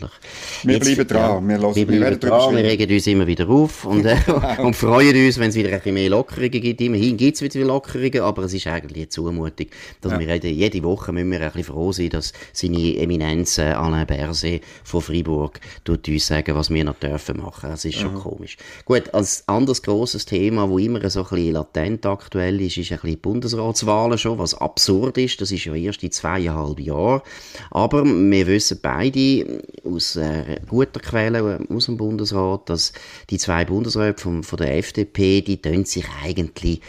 Wir 0.62 0.74
Jetzt, 0.74 0.86
bleiben 0.86 1.08
dran, 1.08 1.22
ja, 1.22 1.48
wir, 1.48 1.58
lassen, 1.58 1.76
wir, 1.76 1.88
wir 1.88 1.98
bleiben 2.00 2.20
dran, 2.20 2.56
wir 2.56 2.64
regen 2.64 2.92
uns 2.92 3.06
immer 3.06 3.26
wieder 3.26 3.48
auf 3.48 3.84
und, 3.84 4.04
äh, 4.04 4.16
und 4.58 4.74
freuen 4.74 5.26
uns, 5.26 5.38
wenn 5.38 5.50
es 5.50 5.54
wieder 5.54 5.70
ein 5.70 5.76
bisschen 5.76 5.94
mehr 5.94 6.10
Lockerungen 6.10 6.50
gibt. 6.50 6.80
Immerhin 6.80 7.16
gibt 7.16 7.40
es 7.40 7.42
wieder 7.42 7.66
Lockerungen, 7.66 8.20
aber 8.20 8.44
es 8.44 8.54
ist 8.54 8.66
eigentlich 8.66 8.96
eine 8.96 9.08
Zumutung, 9.08 9.66
dass 10.00 10.12
ja. 10.12 10.18
wir 10.18 10.26
jede, 10.34 10.48
jede 10.48 10.82
Woche 10.82 11.12
müssen 11.12 11.30
wir 11.30 11.40
ein 11.40 11.46
bisschen 11.46 11.64
froh 11.64 11.92
sein, 11.92 12.10
dass 12.10 12.32
seine 12.52 12.96
Eminenz 12.96 13.58
äh, 13.58 13.72
Alain 13.72 14.06
Berset 14.06 14.62
von 14.84 15.00
Freiburg 15.00 15.60
tut 15.84 16.08
uns 16.08 16.26
sagen, 16.26 16.54
was 16.54 16.70
wir 16.70 16.84
noch 16.84 16.94
dürfen 16.94 17.38
machen. 17.38 17.70
Das 17.70 17.84
ist 17.84 17.98
schon 17.98 18.14
mhm. 18.14 18.20
komisch. 18.20 18.56
Gut, 18.84 19.12
als 19.14 19.44
anderes 19.46 19.82
grosses 19.82 20.24
Thema, 20.24 20.68
wo 20.68 20.78
immer 20.78 21.08
so 21.10 21.20
ein 21.20 21.28
bisschen 21.28 21.52
latent 21.52 22.06
aktuell 22.06 22.60
ist, 22.60 22.76
ist 22.76 22.92
ein 22.92 22.96
bisschen 22.96 23.10
die 23.10 23.16
Bundesratswahlen 23.16 24.18
schon, 24.18 24.38
was 24.38 24.54
absurd 24.54 25.18
ist. 25.18 25.40
Das 25.40 25.52
ist 25.52 25.64
ja 25.64 25.74
erst 25.74 26.02
in 26.02 26.10
zweieinhalb 26.10 26.80
Jahren. 26.80 27.22
Aber 27.70 28.04
wir 28.04 28.46
wissen 28.46 28.78
beide 28.82 29.62
aus 29.94 30.16
äh, 30.16 30.60
guter 30.68 31.00
Quelle 31.00 31.60
aus 31.68 31.86
dem 31.86 31.96
Bundesrat, 31.96 32.68
dass 32.68 32.92
die 33.30 33.38
zwei 33.38 33.64
Bundesräte 33.64 34.22
von, 34.22 34.42
von 34.42 34.56
der 34.58 34.76
FDP, 34.76 35.42
die 35.42 35.60
sich 35.84 36.06
eigentlich 36.22 36.80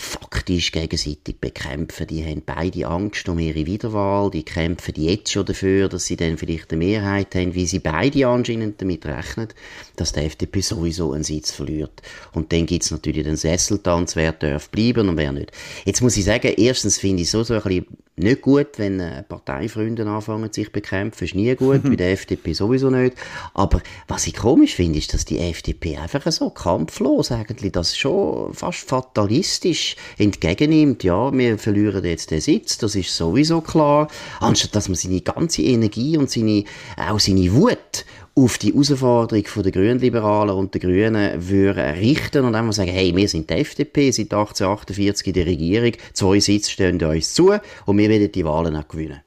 faktisch 0.00 0.72
gegenseitig 0.72 1.38
bekämpfen. 1.40 2.06
Die 2.06 2.24
haben 2.24 2.42
beide 2.44 2.86
Angst 2.86 3.28
um 3.28 3.38
ihre 3.38 3.66
Wiederwahl, 3.66 4.30
die 4.30 4.42
kämpfen 4.42 4.94
jetzt 4.96 5.30
schon 5.30 5.44
dafür, 5.44 5.88
dass 5.88 6.06
sie 6.06 6.16
dann 6.16 6.38
vielleicht 6.38 6.72
eine 6.72 6.78
Mehrheit 6.78 7.34
haben, 7.34 7.54
wie 7.54 7.66
sie 7.66 7.80
beide 7.80 8.26
anscheinend 8.26 8.80
damit 8.80 9.04
rechnen, 9.04 9.48
dass 9.96 10.12
die 10.12 10.20
FDP 10.20 10.62
sowieso 10.62 11.12
einen 11.12 11.22
Sitz 11.22 11.52
verliert. 11.52 12.00
Und 12.32 12.50
dann 12.52 12.64
gibt's 12.64 12.90
natürlich 12.90 13.24
den 13.24 13.36
Sesseltanz, 13.36 14.16
wer 14.16 14.32
darf 14.32 14.70
bleiben 14.70 15.08
und 15.10 15.18
wer 15.18 15.32
nicht. 15.32 15.52
Jetzt 15.84 16.00
muss 16.00 16.16
ich 16.16 16.24
sagen, 16.24 16.54
erstens 16.56 16.98
finde 16.98 17.22
ich 17.22 17.30
so, 17.30 17.44
so 17.44 17.54
ein 17.54 17.62
bisschen 17.62 17.86
nicht 18.20 18.42
gut, 18.42 18.78
wenn 18.78 19.00
äh, 19.00 19.22
Parteifreunde 19.22 20.06
anfangen 20.06 20.52
sich 20.52 20.72
bekämpfen, 20.72 21.24
ist 21.24 21.34
nie 21.34 21.54
gut, 21.54 21.82
bei 21.82 21.96
der 21.96 22.12
FDP 22.12 22.52
sowieso 22.52 22.90
nicht. 22.90 23.16
Aber 23.54 23.80
was 24.08 24.26
ich 24.26 24.36
komisch 24.36 24.74
finde, 24.74 24.98
ist, 24.98 25.12
dass 25.14 25.24
die 25.24 25.38
FDP 25.38 25.96
einfach 25.96 26.30
so 26.30 26.50
kampflos 26.50 27.32
eigentlich 27.32 27.72
das 27.72 27.96
schon 27.96 28.54
fast 28.54 28.88
fatalistisch 28.88 29.96
entgegennimmt. 30.18 31.04
Ja, 31.04 31.32
wir 31.32 31.58
verlieren 31.58 32.04
jetzt 32.04 32.30
den 32.30 32.40
Sitz, 32.40 32.78
das 32.78 32.94
ist 32.94 33.16
sowieso 33.16 33.60
klar. 33.60 34.08
Anstatt 34.40 34.76
dass 34.76 34.88
man 34.88 34.96
seine 34.96 35.20
ganze 35.20 35.62
Energie 35.62 36.16
und 36.16 36.30
seine, 36.30 36.64
auch 36.96 37.20
seine 37.20 37.52
Wut 37.52 38.04
auf 38.40 38.56
die 38.56 38.72
Herausforderung 38.72 39.44
der 39.62 39.72
Grünliberalen 39.72 40.56
und 40.56 40.72
der 40.72 40.80
Grünen 40.80 41.48
würden 41.48 41.94
richten 41.94 42.44
und 42.44 42.54
einfach 42.54 42.72
sagen, 42.72 42.90
hey, 42.90 43.14
wir 43.14 43.28
sind 43.28 43.50
die 43.50 43.54
FDP, 43.54 44.10
seit 44.10 44.32
1848 44.32 45.26
in 45.26 45.32
der 45.34 45.46
Regierung, 45.46 45.92
zwei 46.14 46.40
Sitze 46.40 46.70
stehen 46.70 47.02
uns 47.02 47.34
zu 47.34 47.52
und 47.86 47.98
wir 47.98 48.08
werden 48.08 48.32
die 48.32 48.44
Wahlen 48.44 48.76
auch 48.76 48.88
gewinnen. 48.88 49.20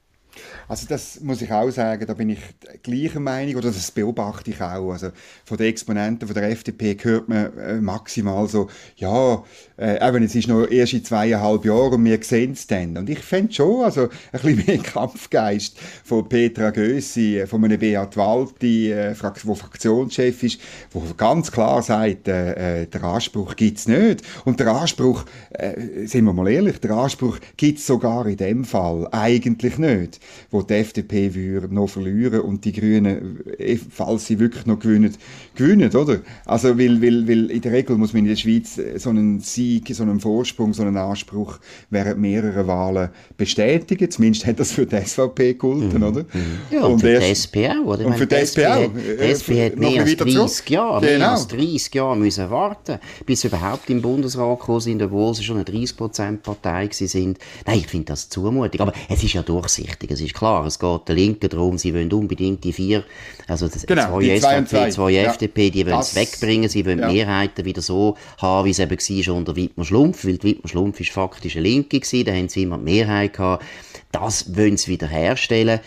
Also 0.68 0.86
das 0.88 1.20
muss 1.20 1.42
ich 1.42 1.52
auch 1.52 1.70
sagen, 1.70 2.06
da 2.06 2.14
bin 2.14 2.30
ich 2.30 2.38
gleicher 2.82 3.20
Meinung 3.20 3.56
oder 3.56 3.70
das 3.70 3.90
beobachte 3.90 4.50
ich 4.50 4.60
auch. 4.60 4.92
Also 4.92 5.10
von 5.44 5.56
den 5.56 5.66
Exponenten 5.66 6.26
von 6.26 6.34
der 6.34 6.50
FDP 6.50 6.96
hört 7.02 7.28
man 7.28 7.56
äh, 7.58 7.74
maximal 7.80 8.48
so, 8.48 8.68
ja, 8.96 9.42
äh, 9.76 10.06
eben, 10.06 10.24
es 10.24 10.34
ist 10.34 10.48
noch 10.48 10.66
erst 10.66 10.92
in 10.92 11.04
zweieinhalb 11.04 11.64
Jahren 11.64 11.94
und 11.94 12.04
wir 12.04 12.22
sehen 12.22 12.52
es 12.52 12.66
dann. 12.66 12.96
Und 12.96 13.10
ich 13.10 13.18
fände 13.18 13.52
schon, 13.52 13.84
also 13.84 14.02
ein 14.32 14.40
bisschen 14.40 14.64
mehr 14.66 14.78
Kampfgeist 14.82 15.78
von 16.04 16.28
Petra 16.28 16.70
Gössi, 16.70 17.38
äh, 17.40 17.46
von 17.46 17.64
einem 17.64 17.78
Beat 17.78 18.16
Walti, 18.16 18.92
äh, 18.92 19.14
wo 19.44 19.54
Fraktionschef 19.54 20.42
ist, 20.42 20.60
wo 20.92 21.02
ganz 21.16 21.52
klar 21.52 21.82
sagt, 21.82 22.28
äh, 22.28 22.82
äh 22.82 22.86
der 22.86 23.04
Anspruch 23.04 23.56
gibt 23.56 23.78
es 23.78 23.88
nicht. 23.88 24.22
Und 24.44 24.60
der 24.60 24.68
Anspruch, 24.68 25.24
äh, 25.50 26.06
sind 26.06 26.24
wir 26.24 26.32
mal 26.32 26.48
ehrlich, 26.48 26.80
der 26.80 26.92
Anspruch 26.92 27.38
gibt 27.56 27.78
es 27.78 27.86
sogar 27.86 28.26
in 28.26 28.36
dem 28.36 28.64
Fall 28.64 29.08
eigentlich 29.10 29.78
nicht 29.78 30.20
wo 30.50 30.62
die 30.62 30.74
FDP 30.74 31.34
würde 31.34 31.74
noch 31.74 31.88
verlieren 31.88 32.40
und 32.40 32.64
die 32.64 32.72
Grünen, 32.72 33.40
äh, 33.58 33.76
falls 33.76 34.26
sie 34.26 34.38
wirklich 34.38 34.66
noch 34.66 34.78
gewinnen, 34.78 35.14
gewinnen, 35.54 35.94
oder? 35.94 36.20
Also, 36.44 36.78
weil, 36.78 37.00
weil, 37.00 37.28
weil 37.28 37.50
in 37.50 37.60
der 37.60 37.72
Regel 37.72 37.96
muss 37.96 38.12
man 38.12 38.24
in 38.24 38.28
der 38.28 38.36
Schweiz 38.36 38.80
so 38.96 39.10
einen 39.10 39.40
Sieg, 39.40 39.88
so 39.94 40.02
einen 40.02 40.20
Vorsprung, 40.20 40.72
so 40.72 40.82
einen 40.82 40.96
Anspruch 40.96 41.58
während 41.90 42.20
mehrerer 42.20 42.66
Wahlen 42.66 43.10
bestätigen. 43.36 44.10
Zumindest 44.10 44.46
hat 44.46 44.60
das 44.60 44.72
für 44.72 44.86
die 44.86 44.96
SVP 44.96 45.54
geholfen, 45.54 45.98
mhm. 45.98 46.02
oder? 46.02 46.22
Mhm. 46.22 46.58
Ja, 46.70 46.84
und, 46.84 46.92
und 46.94 47.00
für 47.00 47.18
die 47.18 47.26
SP 47.26 47.68
auch, 47.68 47.86
oder? 47.86 48.06
Und 48.06 48.16
für 48.16 48.26
die 48.26 48.34
SP 48.36 48.66
auch. 48.66 48.90
Die 48.92 49.22
SP 49.22 49.50
hat 49.64 49.76
mehr 49.76 50.02
als 50.02 50.16
30 50.16 50.70
Jahre, 50.70 51.00
genau. 51.00 51.18
mehr 51.18 51.30
als 51.30 51.48
30 51.48 51.94
Jahre 51.94 52.16
müssen 52.16 52.50
warten, 52.50 52.98
bis 53.26 53.40
sie 53.40 53.48
überhaupt 53.48 53.88
im 53.90 54.02
Bundesrat 54.02 54.60
gekommen 54.60 54.80
sind, 54.80 55.02
obwohl 55.02 55.34
sie 55.34 55.42
schon 55.42 55.56
eine 55.56 55.64
30%-Partei 55.64 56.88
sind. 56.92 57.38
Nein, 57.66 57.78
ich 57.78 57.86
finde 57.86 58.06
das 58.06 58.28
zumutig. 58.28 58.80
Aber 58.80 58.92
es 59.08 59.22
ist 59.22 59.32
ja 59.32 59.42
durchsichtig, 59.42 60.10
es 60.14 60.20
ist 60.20 60.34
klar 60.34 60.64
es 60.66 60.78
geht 60.78 61.08
der 61.08 61.14
Linken 61.14 61.48
darum, 61.48 61.78
sie 61.78 61.94
wollen 61.94 62.12
unbedingt 62.12 62.64
die 62.64 62.72
vier, 62.72 63.04
also 63.46 63.68
das, 63.68 63.86
genau, 63.86 64.20
zwei 64.20 64.38
SVP, 64.38 64.66
zwei, 64.66 64.90
zwei. 64.90 65.14
FDP, 65.16 65.70
die 65.70 65.86
wollen 65.86 66.00
es 66.00 66.14
wegbringen, 66.14 66.68
sie 66.68 66.86
wollen 66.86 67.00
ja. 67.00 67.08
Mehrheiten 67.08 67.64
wieder 67.64 67.82
so 67.82 68.16
haben, 68.38 68.66
wie 68.66 68.70
es 68.70 68.78
eben 68.78 68.90
war 68.98 69.34
unter 69.34 69.56
Wittmer 69.56 69.84
Schlumpf, 69.84 70.24
weil 70.24 70.42
Wittmer 70.42 70.68
Schlumpf 70.68 71.00
ist 71.00 71.10
faktisch 71.10 71.56
eine 71.56 71.68
Linke 71.68 72.00
gewesen, 72.00 72.24
da 72.24 72.32
haben 72.32 72.48
sie 72.48 72.62
immer 72.62 72.78
die 72.78 72.84
Mehrheit 72.84 73.34
gehabt. 73.34 73.64
Das 74.12 74.56
wollen 74.56 74.76
sie 74.76 74.92
wieder 74.92 75.08
herstellen. 75.08 75.80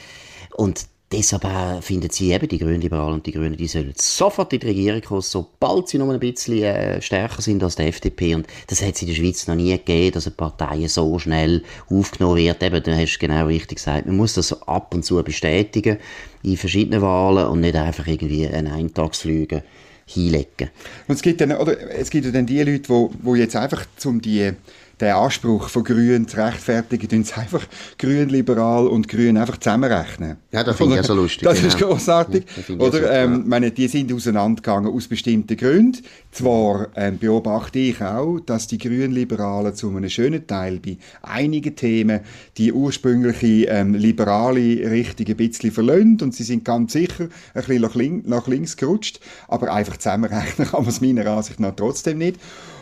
Und 0.55 0.85
Deshalb 1.09 1.45
finden 1.85 2.09
sie 2.09 2.33
eben, 2.33 2.49
die 2.49 2.57
Grünliberalen 2.57 3.13
und 3.13 3.25
die 3.25 3.31
Grünen, 3.31 3.55
die 3.55 3.67
sollen 3.67 3.93
sofort 3.95 4.51
in 4.51 4.59
die 4.59 4.67
Regierung 4.67 5.01
kommen, 5.01 5.21
sobald 5.21 5.87
sie 5.87 5.97
noch 5.97 6.09
ein 6.09 6.19
bisschen 6.19 6.61
äh, 6.63 7.01
stärker 7.01 7.41
sind 7.41 7.63
als 7.63 7.77
die 7.77 7.83
FDP. 7.83 8.35
Und 8.35 8.45
das 8.67 8.81
hat 8.81 8.95
es 8.95 9.03
in 9.03 9.07
der 9.07 9.15
Schweiz 9.15 9.47
noch 9.47 9.55
nie 9.55 9.71
gegeben, 9.71 10.11
dass 10.11 10.27
eine 10.27 10.35
Partei 10.35 10.85
so 10.87 11.17
schnell 11.17 11.63
aufgenommen 11.89 12.35
wird. 12.35 12.61
Eben, 12.61 12.83
du 12.83 12.93
hast 12.93 13.19
genau 13.19 13.45
richtig 13.45 13.77
gesagt, 13.77 14.05
man 14.05 14.17
muss 14.17 14.33
das 14.33 14.61
ab 14.67 14.93
und 14.93 15.05
zu 15.05 15.23
bestätigen 15.23 15.97
in 16.43 16.57
verschiedenen 16.57 17.01
Wahlen 17.01 17.47
und 17.47 17.61
nicht 17.61 17.75
einfach 17.75 18.05
irgendwie 18.05 18.45
einen 18.45 18.73
Eintagsflüge 18.73 19.63
hinlegen. 20.07 20.71
Und 21.07 21.15
es 21.15 21.21
gibt 21.21 21.39
dann, 21.39 21.53
oder, 21.53 21.89
es 21.91 22.09
gibt 22.09 22.33
dann 22.33 22.45
die 22.45 22.61
Leute, 22.63 23.09
die 23.23 23.39
jetzt 23.39 23.55
einfach 23.55 23.85
zum 23.95 24.21
die 24.21 24.51
den 24.99 25.13
Anspruch 25.13 25.69
von 25.69 25.83
Grün 25.83 26.27
zu 26.27 26.37
rechtfertigen, 26.37 27.07
tun 27.07 27.23
sie 27.23 27.35
einfach 27.35 27.65
Grün, 27.99 28.29
Liberal 28.29 28.87
und 28.87 29.07
Grün 29.07 29.37
einfach 29.37 29.57
zusammenrechnen. 29.57 30.37
Ja, 30.51 30.63
das 30.63 30.75
finde 30.75 30.95
ich 30.95 31.01
ja 31.01 31.03
so 31.03 31.13
lustig. 31.13 31.43
Das 31.43 31.57
genau. 31.57 31.67
ist 31.67 31.77
großartig. 31.77 32.45
Ja, 32.67 32.75
Oder, 32.75 33.11
ähm, 33.11 33.31
ja. 33.31 33.43
meine, 33.45 33.71
die 33.71 33.87
sind 33.87 34.11
auseinandergegangen 34.11 34.91
aus 34.91 35.07
bestimmten 35.07 35.55
Gründen. 35.55 35.99
Zwar 36.31 36.87
ähm, 36.95 37.19
beobachte 37.19 37.79
ich 37.79 38.01
auch, 38.01 38.39
dass 38.39 38.67
die 38.67 38.79
Grünliberalen 38.79 39.75
zu 39.75 39.89
einem 39.89 40.09
schönen 40.09 40.47
Teil 40.47 40.79
bei 40.79 40.97
einigen 41.21 41.75
Themen 41.75 42.21
die 42.57 42.73
ursprüngliche 42.73 43.67
ähm, 43.67 43.93
liberale 43.93 44.89
Richtung 44.89 45.27
ein 45.27 45.37
bisschen 45.37 45.71
verlöhnt 45.71 46.23
und 46.23 46.33
sie 46.33 46.43
sind 46.43 46.65
ganz 46.65 46.93
sicher 46.93 47.27
ein 47.53 47.63
bisschen 47.63 48.23
nach 48.25 48.47
links 48.47 48.77
gerutscht, 48.77 49.19
aber 49.47 49.71
einfach 49.71 49.97
zusammenrechnen 49.97 50.67
kann 50.71 50.81
man 50.81 50.89
es 50.89 51.01
meiner 51.01 51.27
Ansicht 51.27 51.59
nach 51.59 51.75
trotzdem 51.75 52.17
nicht. 52.17 52.39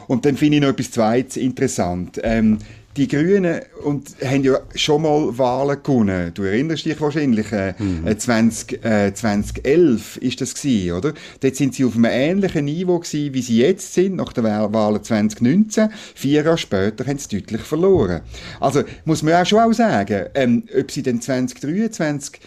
Und 0.08 0.26
dann 0.26 0.38
finde 0.38 0.58
ich 0.58 0.62
noch 0.64 0.70
etwas 0.70 0.92
Zweites 0.92 1.38
interessant. 1.38 2.20
Ähm, 2.24 2.60
die 2.98 3.08
Grünen 3.08 3.62
und, 3.84 4.16
haben 4.24 4.44
ja 4.44 4.60
schon 4.74 5.02
mal 5.02 5.38
Wahlen 5.38 5.84
gewonnen. 5.84 6.32
Du 6.34 6.44
erinnerst 6.44 6.86
dich 6.86 7.00
wahrscheinlich, 7.02 7.52
äh, 7.52 7.74
mhm. 7.78 8.18
20, 8.18 8.86
äh, 8.86 9.14
2011 9.14 10.18
ist 10.18 10.40
das 10.40 10.56
gewesen, 10.56 10.94
oder? 10.94 11.14
Dort 11.42 11.56
sind 11.56 11.76
sie 11.76 11.84
auf 11.84 11.96
einem 11.96 12.06
ähnlichen 12.06 12.66
Niveau 12.66 13.00
gewesen, 13.00 13.34
wie 13.34 13.42
sie 13.42 13.58
jetzt 13.58 13.94
sind, 13.94 14.16
nach 14.16 14.32
den 14.32 14.46
Wahlen 14.46 15.04
2019. 15.04 15.90
Vier 16.16 16.44
Jahre 16.44 16.58
später 16.58 17.06
haben 17.06 17.18
sie 17.18 17.40
deutlich 17.40 17.62
verloren. 17.62 18.22
Also, 18.60 18.84
muss 19.04 19.24
man 19.24 19.34
auch 19.34 19.46
schon 19.46 19.60
auch 19.60 19.74
sagen, 19.74 20.28
ähm, 20.34 20.64
ob 20.80 20.90
sie 20.90 21.04
dann 21.04 21.22
2023 21.22 22.40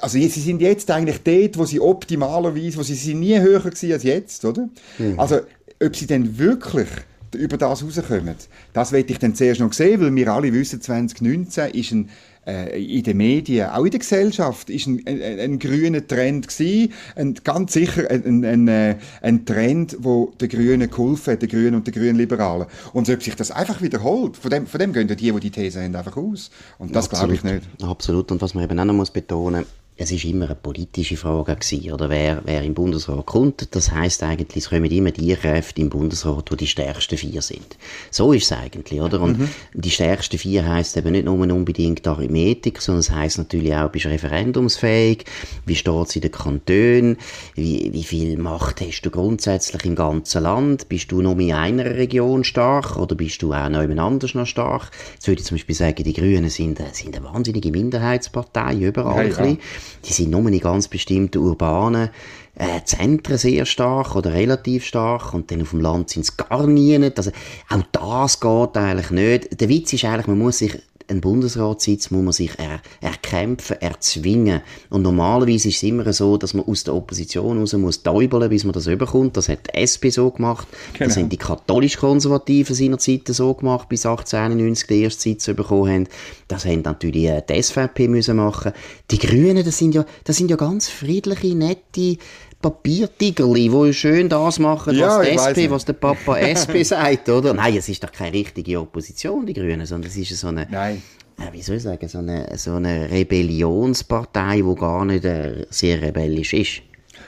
also 0.00 0.18
sie 0.18 0.28
sind 0.28 0.62
jetzt 0.62 0.90
eigentlich 0.90 1.18
dort, 1.22 1.58
wo 1.58 1.64
sie 1.66 1.78
optimalerweise, 1.78 2.78
wo 2.78 2.82
sie 2.82 2.94
sind 2.94 3.20
nie 3.20 3.38
höher 3.38 3.60
gewesen 3.60 3.92
als 3.92 4.02
jetzt, 4.02 4.44
oder? 4.44 4.68
Mhm. 4.98 5.20
Also 5.20 5.40
ob 5.82 5.96
sie 5.96 6.06
denn 6.06 6.38
wirklich 6.38 6.88
über 7.34 7.56
das 7.56 7.82
rauskommen, 7.82 8.36
das 8.72 8.92
werde 8.92 9.12
ich 9.12 9.18
dann 9.18 9.34
zuerst 9.34 9.60
noch 9.60 9.72
sehen, 9.72 10.00
weil 10.00 10.14
wir 10.14 10.32
alle 10.32 10.52
wissen, 10.52 10.80
2019 10.80 11.70
ist 11.72 11.90
ein 11.92 12.10
äh, 12.46 12.82
in 12.82 13.02
den 13.02 13.16
Medien, 13.16 13.70
auch 13.70 13.84
in 13.84 13.90
der 13.90 14.00
Gesellschaft, 14.00 14.70
ist 14.70 14.86
ein, 14.86 15.02
ein, 15.06 15.40
ein 15.40 15.58
grüner 15.58 16.06
Trend 16.06 16.48
gewesen. 16.48 16.92
Und 17.16 17.44
ganz 17.44 17.72
sicher 17.72 18.10
ein, 18.10 18.44
ein, 18.44 18.68
äh, 18.68 18.96
ein 19.22 19.46
Trend, 19.46 19.96
wo 20.00 20.32
der 20.40 20.48
Grünen 20.48 20.90
geholfen 20.90 21.32
hat, 21.32 21.42
der 21.42 21.48
Grünen 21.48 21.74
und 21.74 21.86
der 21.86 21.94
Grünen 21.94 22.16
Liberalen. 22.16 22.66
Und 22.92 23.08
ob 23.08 23.22
sich 23.22 23.34
das 23.34 23.50
einfach 23.50 23.80
wiederholt, 23.82 24.36
von 24.36 24.50
dem, 24.50 24.66
von 24.66 24.78
dem 24.78 24.92
gehen 24.92 25.08
die, 25.08 25.14
die 25.14 25.40
die 25.40 25.50
These 25.50 25.82
haben, 25.82 25.96
einfach 25.96 26.16
aus. 26.16 26.50
Und 26.78 26.94
das 26.94 27.08
glaube 27.08 27.34
ich 27.34 27.44
nicht. 27.44 27.62
Absolut. 27.82 28.30
Und 28.30 28.42
was 28.42 28.54
man 28.54 28.64
eben 28.64 28.78
auch 28.78 28.84
noch 28.84 28.94
muss 28.94 29.10
betonen 29.10 29.64
es 29.96 30.10
ist 30.10 30.24
immer 30.24 30.46
eine 30.46 30.56
politische 30.56 31.16
Frage 31.16 31.54
gewesen, 31.54 31.92
oder 31.92 32.10
wer, 32.10 32.42
wer 32.44 32.62
im 32.62 32.74
Bundesrat 32.74 33.26
kommt. 33.26 33.68
Das 33.76 33.92
heißt 33.92 34.24
eigentlich, 34.24 34.64
es 34.64 34.70
kommen 34.70 34.90
immer 34.90 35.12
die 35.12 35.34
Kräfte 35.36 35.80
im 35.80 35.88
Bundesrat, 35.88 36.50
die 36.50 36.56
die 36.56 36.66
stärksten 36.66 37.16
vier 37.16 37.40
sind. 37.42 37.76
So 38.10 38.32
ist 38.32 38.50
es 38.50 38.52
eigentlich, 38.52 39.00
oder? 39.00 39.20
Und 39.20 39.38
mhm. 39.38 39.48
die 39.72 39.90
stärksten 39.90 40.38
vier 40.38 40.66
heißt 40.66 40.96
eben 40.96 41.12
nicht 41.12 41.26
nur 41.26 41.38
unbedingt 41.38 42.04
Arithmetik, 42.08 42.80
sondern 42.80 43.00
es 43.00 43.10
heißt 43.12 43.38
natürlich 43.38 43.72
auch, 43.76 43.88
bist 43.88 44.06
du 44.06 44.08
referendumsfähig, 44.08 45.26
wie 45.64 45.76
steht 45.76 46.08
es 46.08 46.16
in 46.16 46.22
den 46.22 46.32
Kantonen, 46.32 47.16
wie, 47.54 47.92
wie 47.92 48.04
viel 48.04 48.36
Macht 48.36 48.80
hast 48.80 49.02
du 49.02 49.10
grundsätzlich 49.10 49.84
im 49.84 49.94
ganzen 49.94 50.42
Land, 50.42 50.88
bist 50.88 51.12
du 51.12 51.22
nur 51.22 51.38
in 51.38 51.52
einer 51.52 51.84
Region 51.84 52.42
stark 52.42 52.96
oder 52.96 53.14
bist 53.14 53.42
du 53.42 53.52
auch 53.52 53.68
noch 53.68 53.78
anders 53.78 54.34
noch 54.34 54.46
stark? 54.46 54.90
Jetzt 55.14 55.28
würde 55.28 55.40
ich 55.40 55.46
zum 55.46 55.56
Beispiel 55.56 55.76
sagen, 55.76 56.02
die 56.02 56.12
Grünen 56.14 56.50
sind, 56.50 56.82
sind 56.92 57.16
eine 57.16 57.24
wahnsinnige 57.24 57.70
Minderheitspartei, 57.70 58.74
überall 58.74 59.30
ja, 59.30 59.44
ja. 59.44 59.56
Die 60.04 60.12
sind 60.12 60.30
nur 60.30 60.46
in 60.46 60.60
ganz 60.60 60.88
bestimmten 60.88 61.38
urbanen 61.38 62.10
äh, 62.56 62.82
Zentren 62.84 63.38
sehr 63.38 63.66
stark 63.66 64.14
oder 64.14 64.32
relativ 64.32 64.84
stark 64.84 65.34
und 65.34 65.50
dann 65.50 65.62
auf 65.62 65.70
dem 65.70 65.80
Land 65.80 66.10
sind 66.10 66.22
es 66.22 66.36
gar 66.36 66.66
nie 66.66 66.98
nicht. 66.98 67.18
Also 67.18 67.32
auch 67.68 67.82
das 67.92 68.40
geht 68.40 68.76
eigentlich 68.76 69.10
nicht. 69.10 69.60
Der 69.60 69.68
Witz 69.68 69.92
ist 69.92 70.04
eigentlich, 70.04 70.26
man 70.26 70.38
muss 70.38 70.58
sich 70.58 70.78
einen 71.08 71.20
Bundesratssitz 71.20 72.10
muss 72.10 72.22
man 72.22 72.32
sich 72.32 72.58
er, 72.58 72.80
erkämpfen, 73.00 73.80
erzwingen. 73.80 74.62
Und 74.90 75.02
normalerweise 75.02 75.68
ist 75.68 75.76
es 75.76 75.82
immer 75.82 76.12
so, 76.12 76.36
dass 76.36 76.54
man 76.54 76.64
aus 76.66 76.84
der 76.84 76.94
Opposition 76.94 77.58
raus 77.58 77.72
muss 77.74 78.02
täubeln, 78.02 78.48
bis 78.48 78.64
man 78.64 78.72
das 78.72 78.86
überkommt. 78.86 79.36
Das 79.36 79.48
hat 79.48 79.68
die 79.68 79.78
SP 79.80 80.08
so 80.10 80.30
gemacht. 80.30 80.66
Genau. 80.94 81.08
Das 81.08 81.16
haben 81.16 81.28
die 81.28 81.36
katholisch-konservativen 81.36 82.74
seinerzeit 82.74 83.28
so 83.28 83.54
gemacht, 83.54 83.88
bis 83.88 84.06
1891 84.06 84.86
die 84.88 85.02
erste 85.02 85.22
Sitz 85.22 85.46
bekommen 85.46 85.90
haben. 85.90 86.08
Das 86.48 86.64
haben 86.64 86.82
natürlich 86.82 87.24
äh, 87.24 87.42
die 87.48 87.62
SVP 87.62 88.08
müssen 88.08 88.36
machen. 88.36 88.72
Die 89.10 89.18
Grünen, 89.18 89.64
das 89.64 89.78
sind 89.78 89.94
ja, 89.94 90.04
das 90.24 90.36
sind 90.36 90.50
ja 90.50 90.56
ganz 90.56 90.88
friedliche, 90.88 91.54
nette, 91.54 92.18
Papiertigerli, 92.64 93.68
die 93.68 93.92
schön 93.92 94.26
das 94.30 94.58
machen, 94.58 94.96
ja, 94.96 95.18
was, 95.18 95.26
SP, 95.52 95.68
was 95.68 95.84
der 95.84 95.92
Papa 95.92 96.38
SP 96.56 96.80
sagt, 96.82 97.28
oder? 97.28 97.52
Nein, 97.52 97.76
es 97.76 97.90
ist 97.90 98.02
doch 98.02 98.10
keine 98.10 98.32
richtige 98.32 98.80
Opposition, 98.80 99.44
die 99.44 99.52
Grünen, 99.52 99.84
sondern 99.84 100.10
es 100.10 100.16
ist 100.16 100.40
so 100.40 100.48
eine, 100.48 100.66
Nein. 100.70 101.02
Äh, 101.36 101.52
wie 101.52 101.60
soll 101.60 101.76
ich 101.76 101.82
sagen, 101.82 102.08
so 102.08 102.18
eine, 102.18 102.56
so 102.56 102.76
eine 102.76 103.10
Rebellionspartei, 103.10 104.62
die 104.62 104.74
gar 104.76 105.04
nicht 105.04 105.26
äh, 105.26 105.66
sehr 105.68 106.00
rebellisch 106.00 106.54
ist. 106.54 106.80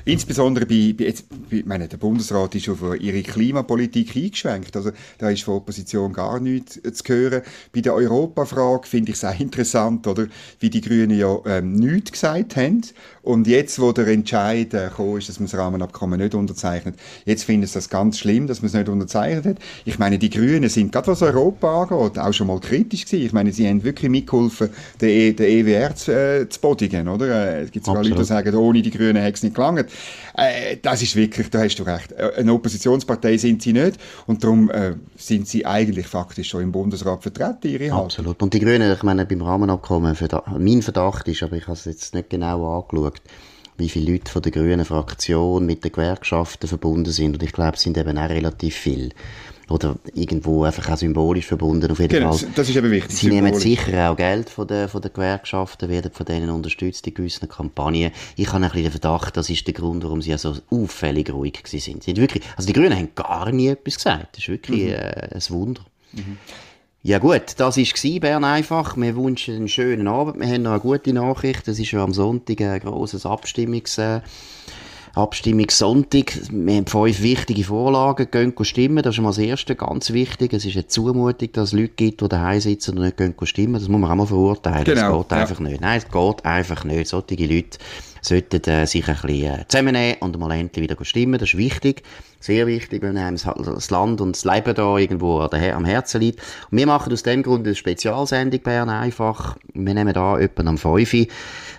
Insbesondere 0.08 0.66
bei, 0.66 0.94
bei, 0.96 1.06
jetzt, 1.06 1.24
bei 1.50 1.64
meine, 1.66 1.88
der 1.88 1.96
Bundesrat 1.96 2.54
ist 2.54 2.68
auf 2.68 2.78
ihre 3.00 3.22
Klimapolitik 3.22 4.14
eingeschränkt. 4.14 4.76
Also 4.76 4.92
da 5.18 5.30
ist 5.30 5.42
von 5.42 5.54
Opposition 5.54 6.12
gar 6.12 6.38
nichts 6.38 6.80
zu 6.80 7.12
hören. 7.12 7.42
Bei 7.74 7.80
der 7.80 7.92
Europafrage 7.92 8.86
finde 8.86 9.10
ich 9.10 9.16
es 9.16 9.24
auch 9.24 9.38
interessant, 9.40 10.06
oder, 10.06 10.28
wie 10.60 10.70
die 10.70 10.80
Grünen 10.80 11.18
ja 11.18 11.36
ähm, 11.46 11.72
nichts 11.72 12.12
gesagt 12.12 12.54
haben. 12.54 12.82
Und 13.22 13.48
jetzt, 13.48 13.80
wo 13.80 13.90
der 13.90 14.06
Entscheid 14.06 14.72
äh, 14.74 14.90
ist, 15.18 15.28
dass 15.28 15.40
man 15.40 15.48
das 15.48 15.58
Rahmenabkommen 15.58 16.20
nicht 16.20 16.36
unterzeichnet, 16.36 16.94
jetzt 17.24 17.42
finden 17.42 17.66
sie 17.66 17.74
das 17.74 17.90
ganz 17.90 18.20
schlimm, 18.20 18.46
dass 18.46 18.62
man 18.62 18.68
es 18.68 18.74
nicht 18.74 18.88
unterzeichnet 18.88 19.44
hat. 19.44 19.58
Ich 19.84 19.98
meine, 19.98 20.20
die 20.20 20.30
Grünen 20.30 20.68
sind, 20.68 20.92
gerade 20.92 21.08
was 21.08 21.20
Europa 21.20 21.82
angeht, 21.82 22.20
auch 22.20 22.32
schon 22.32 22.46
mal 22.46 22.60
kritisch 22.60 23.06
gewesen. 23.06 23.26
Ich 23.26 23.32
meine, 23.32 23.52
sie 23.52 23.68
haben 23.68 23.82
wirklich 23.82 24.08
mitgeholfen, 24.08 24.68
den, 25.00 25.08
e, 25.08 25.32
den 25.32 25.66
EWR 25.66 25.96
zu, 25.96 26.12
äh, 26.12 26.48
zu 26.48 26.60
bodigen, 26.60 27.08
oder? 27.08 27.26
Äh, 27.26 27.62
es 27.64 27.72
gibt 27.72 27.86
sogar 27.86 28.04
Leute, 28.04 28.18
die 28.18 28.24
sagen, 28.24 28.54
ohne 28.54 28.82
die 28.82 28.92
Grünen 28.92 29.16
hätte 29.16 29.34
es 29.34 29.42
nicht 29.42 29.56
gelangt. 29.56 29.90
Äh, 30.36 30.76
das 30.82 31.02
ist 31.02 31.16
wirklich, 31.16 31.50
da 31.50 31.60
hast 31.60 31.76
du 31.76 31.82
recht. 31.82 32.12
Äh, 32.12 32.32
eine 32.36 32.52
Oppositionspartei 32.52 33.36
sind 33.38 33.62
sie 33.62 33.72
nicht 33.72 33.98
und 34.26 34.42
darum 34.42 34.70
äh, 34.70 34.94
sind 35.16 35.48
sie 35.48 35.64
eigentlich 35.64 36.06
faktisch 36.06 36.50
schon 36.50 36.62
im 36.62 36.72
Bundesrat 36.72 37.22
vertreten, 37.22 37.68
ihre 37.68 37.84
Haltung. 37.84 38.04
Absolut. 38.04 38.42
Und 38.42 38.54
die 38.54 38.60
Grünen, 38.60 38.92
ich 38.92 39.02
meine, 39.02 39.24
beim 39.26 39.42
Rahmenabkommen, 39.42 40.16
mein 40.58 40.82
Verdacht 40.82 41.28
ist, 41.28 41.42
aber 41.42 41.56
ich 41.56 41.64
habe 41.64 41.72
es 41.72 41.84
jetzt 41.86 42.14
nicht 42.14 42.30
genau 42.30 42.78
angeschaut, 42.78 43.20
wie 43.78 43.88
viele 43.88 44.12
Leute 44.12 44.30
von 44.30 44.42
der 44.42 44.52
grünen 44.52 44.84
Fraktion 44.84 45.66
mit 45.66 45.84
den 45.84 45.92
Gewerkschaften 45.92 46.66
verbunden 46.66 47.12
sind. 47.12 47.34
Und 47.34 47.42
ich 47.42 47.52
glaube, 47.52 47.76
es 47.76 47.82
sind 47.82 47.98
eben 47.98 48.18
auch 48.18 48.28
relativ 48.28 48.74
viele 48.74 49.10
oder 49.68 49.96
irgendwo 50.14 50.62
einfach 50.62 50.88
auch 50.90 50.96
symbolisch 50.96 51.46
verbunden. 51.46 51.90
Auf 51.90 51.98
jeden 51.98 52.12
genau, 52.12 52.32
Fall. 52.32 52.48
das 52.54 52.68
ist 52.68 52.76
eben 52.76 52.90
wichtig. 52.90 53.16
Sie 53.16 53.28
nehmen 53.28 53.52
sicher 53.54 54.10
auch 54.10 54.16
Geld 54.16 54.48
von 54.48 54.66
den, 54.66 54.88
von 54.88 55.02
den 55.02 55.12
Gewerkschaften, 55.12 55.88
werden 55.88 56.12
von 56.12 56.24
denen 56.24 56.50
unterstützt 56.50 57.06
in 57.06 57.14
gewissen 57.14 57.48
Kampagnen. 57.48 58.12
Ich 58.36 58.46
habe 58.52 58.58
ein 58.58 58.70
bisschen 58.70 58.84
den 58.84 58.92
Verdacht, 58.92 59.36
das 59.36 59.50
ist 59.50 59.66
der 59.66 59.74
Grund, 59.74 60.04
warum 60.04 60.22
sie 60.22 60.30
ja 60.30 60.38
so 60.38 60.54
auffällig 60.70 61.32
ruhig 61.32 61.60
sind. 61.64 62.04
Sie 62.04 62.16
wirklich, 62.16 62.44
also 62.56 62.68
die 62.68 62.72
Grünen 62.74 62.96
haben 62.96 63.08
gar 63.16 63.50
nie 63.50 63.68
etwas 63.68 63.96
gesagt. 63.96 64.36
Das 64.36 64.42
ist 64.42 64.48
wirklich 64.48 64.84
mhm. 64.84 64.92
äh, 64.92 65.28
ein 65.34 65.42
Wunder. 65.48 65.82
Mhm. 66.12 66.38
Ja 67.06 67.20
gut, 67.20 67.54
das 67.58 67.76
war 67.76 68.20
Bern 68.20 68.42
einfach. 68.42 68.96
Wir 68.96 69.14
wünschen 69.14 69.54
einen 69.54 69.68
schönen 69.68 70.08
Abend. 70.08 70.40
Wir 70.40 70.48
haben 70.48 70.62
noch 70.62 70.72
eine 70.72 70.80
gute 70.80 71.12
Nachricht. 71.12 71.68
Es 71.68 71.78
ist 71.78 71.92
ja 71.92 72.02
am 72.02 72.12
Sonntag 72.12 72.60
ein 72.60 72.80
grosses 72.80 73.24
Abstimmungs... 73.24 73.98
Äh, 73.98 74.22
Abstimmungssonntag. 75.14 76.36
Wir 76.50 76.76
haben 76.76 76.86
fünf 76.86 77.22
wichtige 77.22 77.62
Vorlagen. 77.62 78.28
Gehen 78.28 78.52
stimmen. 78.60 79.04
Das 79.04 79.10
ist 79.10 79.14
schon 79.14 79.24
mal 79.24 79.30
das 79.30 79.38
Erste. 79.38 79.76
Ganz 79.76 80.12
wichtig. 80.12 80.52
Es 80.52 80.64
ist 80.64 80.74
eine 80.74 80.88
Zumutung, 80.88 81.52
dass 81.52 81.68
es 81.68 81.72
Leute 81.72 81.94
gibt, 81.94 82.20
die 82.22 82.28
daheim 82.28 82.60
sitzen 82.60 82.98
und 82.98 83.04
nicht 83.04 83.16
gehen 83.16 83.34
stimmen. 83.44 83.74
Das 83.74 83.88
muss 83.88 84.00
man 84.00 84.10
auch 84.10 84.16
mal 84.16 84.26
verurteilen. 84.26 84.84
Genau. 84.84 85.22
Das 85.22 85.28
geht 85.28 85.30
ja. 85.30 85.42
einfach 85.42 85.60
nicht. 85.60 85.80
Nein, 85.80 85.98
es 85.98 86.10
geht 86.10 86.44
einfach 86.44 86.84
nicht. 86.84 87.06
Solche 87.06 87.46
Leute 87.46 87.78
sollten 88.26 88.62
äh, 88.64 88.86
sich 88.86 89.08
ein 89.08 89.14
bisschen 89.14 89.60
äh, 89.60 89.64
zusammennehmen 89.68 90.16
und 90.20 90.38
mal 90.38 90.52
endlich 90.52 90.82
wieder 90.82 91.04
stimmen. 91.04 91.38
Das 91.38 91.50
ist 91.50 91.58
wichtig. 91.58 92.02
Sehr 92.40 92.66
wichtig, 92.66 93.02
wenn 93.02 93.16
einem 93.16 93.36
das 93.36 93.90
Land 93.90 94.20
und 94.20 94.36
das 94.36 94.44
Leben 94.44 94.74
da 94.74 94.96
irgendwo 94.98 95.40
am 95.40 95.84
Herzen 95.84 96.20
liegt. 96.20 96.40
Und 96.70 96.78
wir 96.78 96.86
machen 96.86 97.12
aus 97.12 97.22
dem 97.22 97.42
Grund 97.42 97.66
eine 97.66 97.74
Spezialsendung 97.74 98.60
Bern 98.60 98.90
einfach. 98.90 99.56
Wir 99.72 99.94
nehmen 99.94 100.12
da 100.12 100.38
jemanden 100.38 100.68
am 100.68 100.78
5 100.78 101.26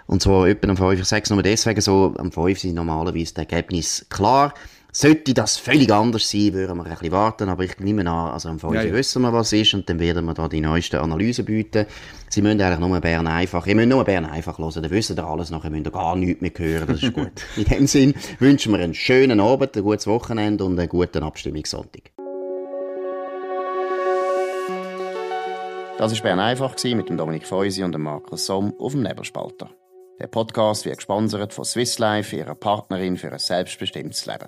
und 0.07 0.21
zwar 0.21 0.47
etwa 0.47 0.69
am 0.69 0.77
5. 0.77 1.01
Ich 1.01 1.05
sage 1.05 1.23
es 1.23 1.29
nur 1.29 1.43
deswegen 1.43 1.81
so, 1.81 2.13
am 2.17 2.31
5 2.31 2.60
sind 2.60 2.75
normalerweise 2.75 3.33
das 3.33 3.45
Ergebnis 3.45 4.05
klar. 4.10 4.53
Sollte 4.99 5.36
das 5.36 5.57
völlig 5.57 5.93
anders 5.93 6.27
sein, 6.27 6.53
würden 6.53 6.75
wir 6.75 6.86
ein 6.86 6.89
bisschen 6.89 7.12
warten, 7.12 7.49
aber 7.49 7.63
ich 7.63 7.77
nehme 7.77 8.01
an, 8.01 8.31
also 8.31 8.49
am 8.49 8.57
5 8.57 8.73
ja, 8.73 8.81
ja. 8.81 8.91
wissen 8.91 9.21
wir, 9.21 9.31
was 9.31 9.53
ist 9.53 9.75
und 9.75 9.88
dann 9.88 9.99
werden 9.99 10.25
wir 10.25 10.33
da 10.33 10.47
die 10.47 10.60
neuesten 10.60 10.95
Analysen 10.95 11.45
bieten. 11.45 11.86
Sie 12.29 12.41
müssen 12.41 12.60
eigentlich 12.60 12.79
nur 12.79 12.99
Bern 12.99 13.27
einfach, 13.27 13.67
ihr 13.67 13.75
müsst 13.75 13.89
nur 13.89 14.03
Bern 14.05 14.25
einfach 14.25 14.57
hören, 14.57 14.81
dann 14.81 14.89
wissen 14.89 15.15
ihr 15.15 15.23
alles 15.23 15.51
nachher, 15.51 15.69
müsst 15.69 15.86
ihr 15.86 15.91
gar 15.91 16.15
nichts 16.15 16.41
mehr 16.41 16.51
hören, 16.57 16.88
das 16.88 17.03
ist 17.03 17.13
gut. 17.13 17.29
In 17.57 17.65
dem 17.65 17.86
Sinn 17.86 18.15
wünschen 18.39 18.71
wir 18.71 18.79
einen 18.79 18.95
schönen 18.95 19.39
Abend, 19.39 19.77
ein 19.77 19.83
gutes 19.83 20.07
Wochenende 20.07 20.65
und 20.65 20.79
einen 20.79 20.89
guten 20.89 21.21
Abstimmungssonntag. 21.21 22.12
Das 25.99 26.12
war 26.12 26.23
Bern 26.23 26.39
einfach 26.39 26.73
mit 26.83 27.07
dem 27.07 27.17
Dominik 27.17 27.45
Feusi 27.45 27.83
und 27.83 27.91
dem 27.91 28.01
Markus 28.01 28.47
Somm 28.47 28.73
auf 28.79 28.93
dem 28.93 29.03
Nebelspalter. 29.03 29.69
Der 30.19 30.25
Podcast 30.25 30.86
wird 30.86 30.97
gesponsert 30.97 31.53
von 31.53 31.65
Swiss 31.65 31.99
Life, 31.99 32.36
ihrer 32.36 32.55
Partnerin 32.55 33.17
für 33.17 33.31
ein 33.31 33.38
selbstbestimmtes 33.38 34.25
Leben. 34.25 34.47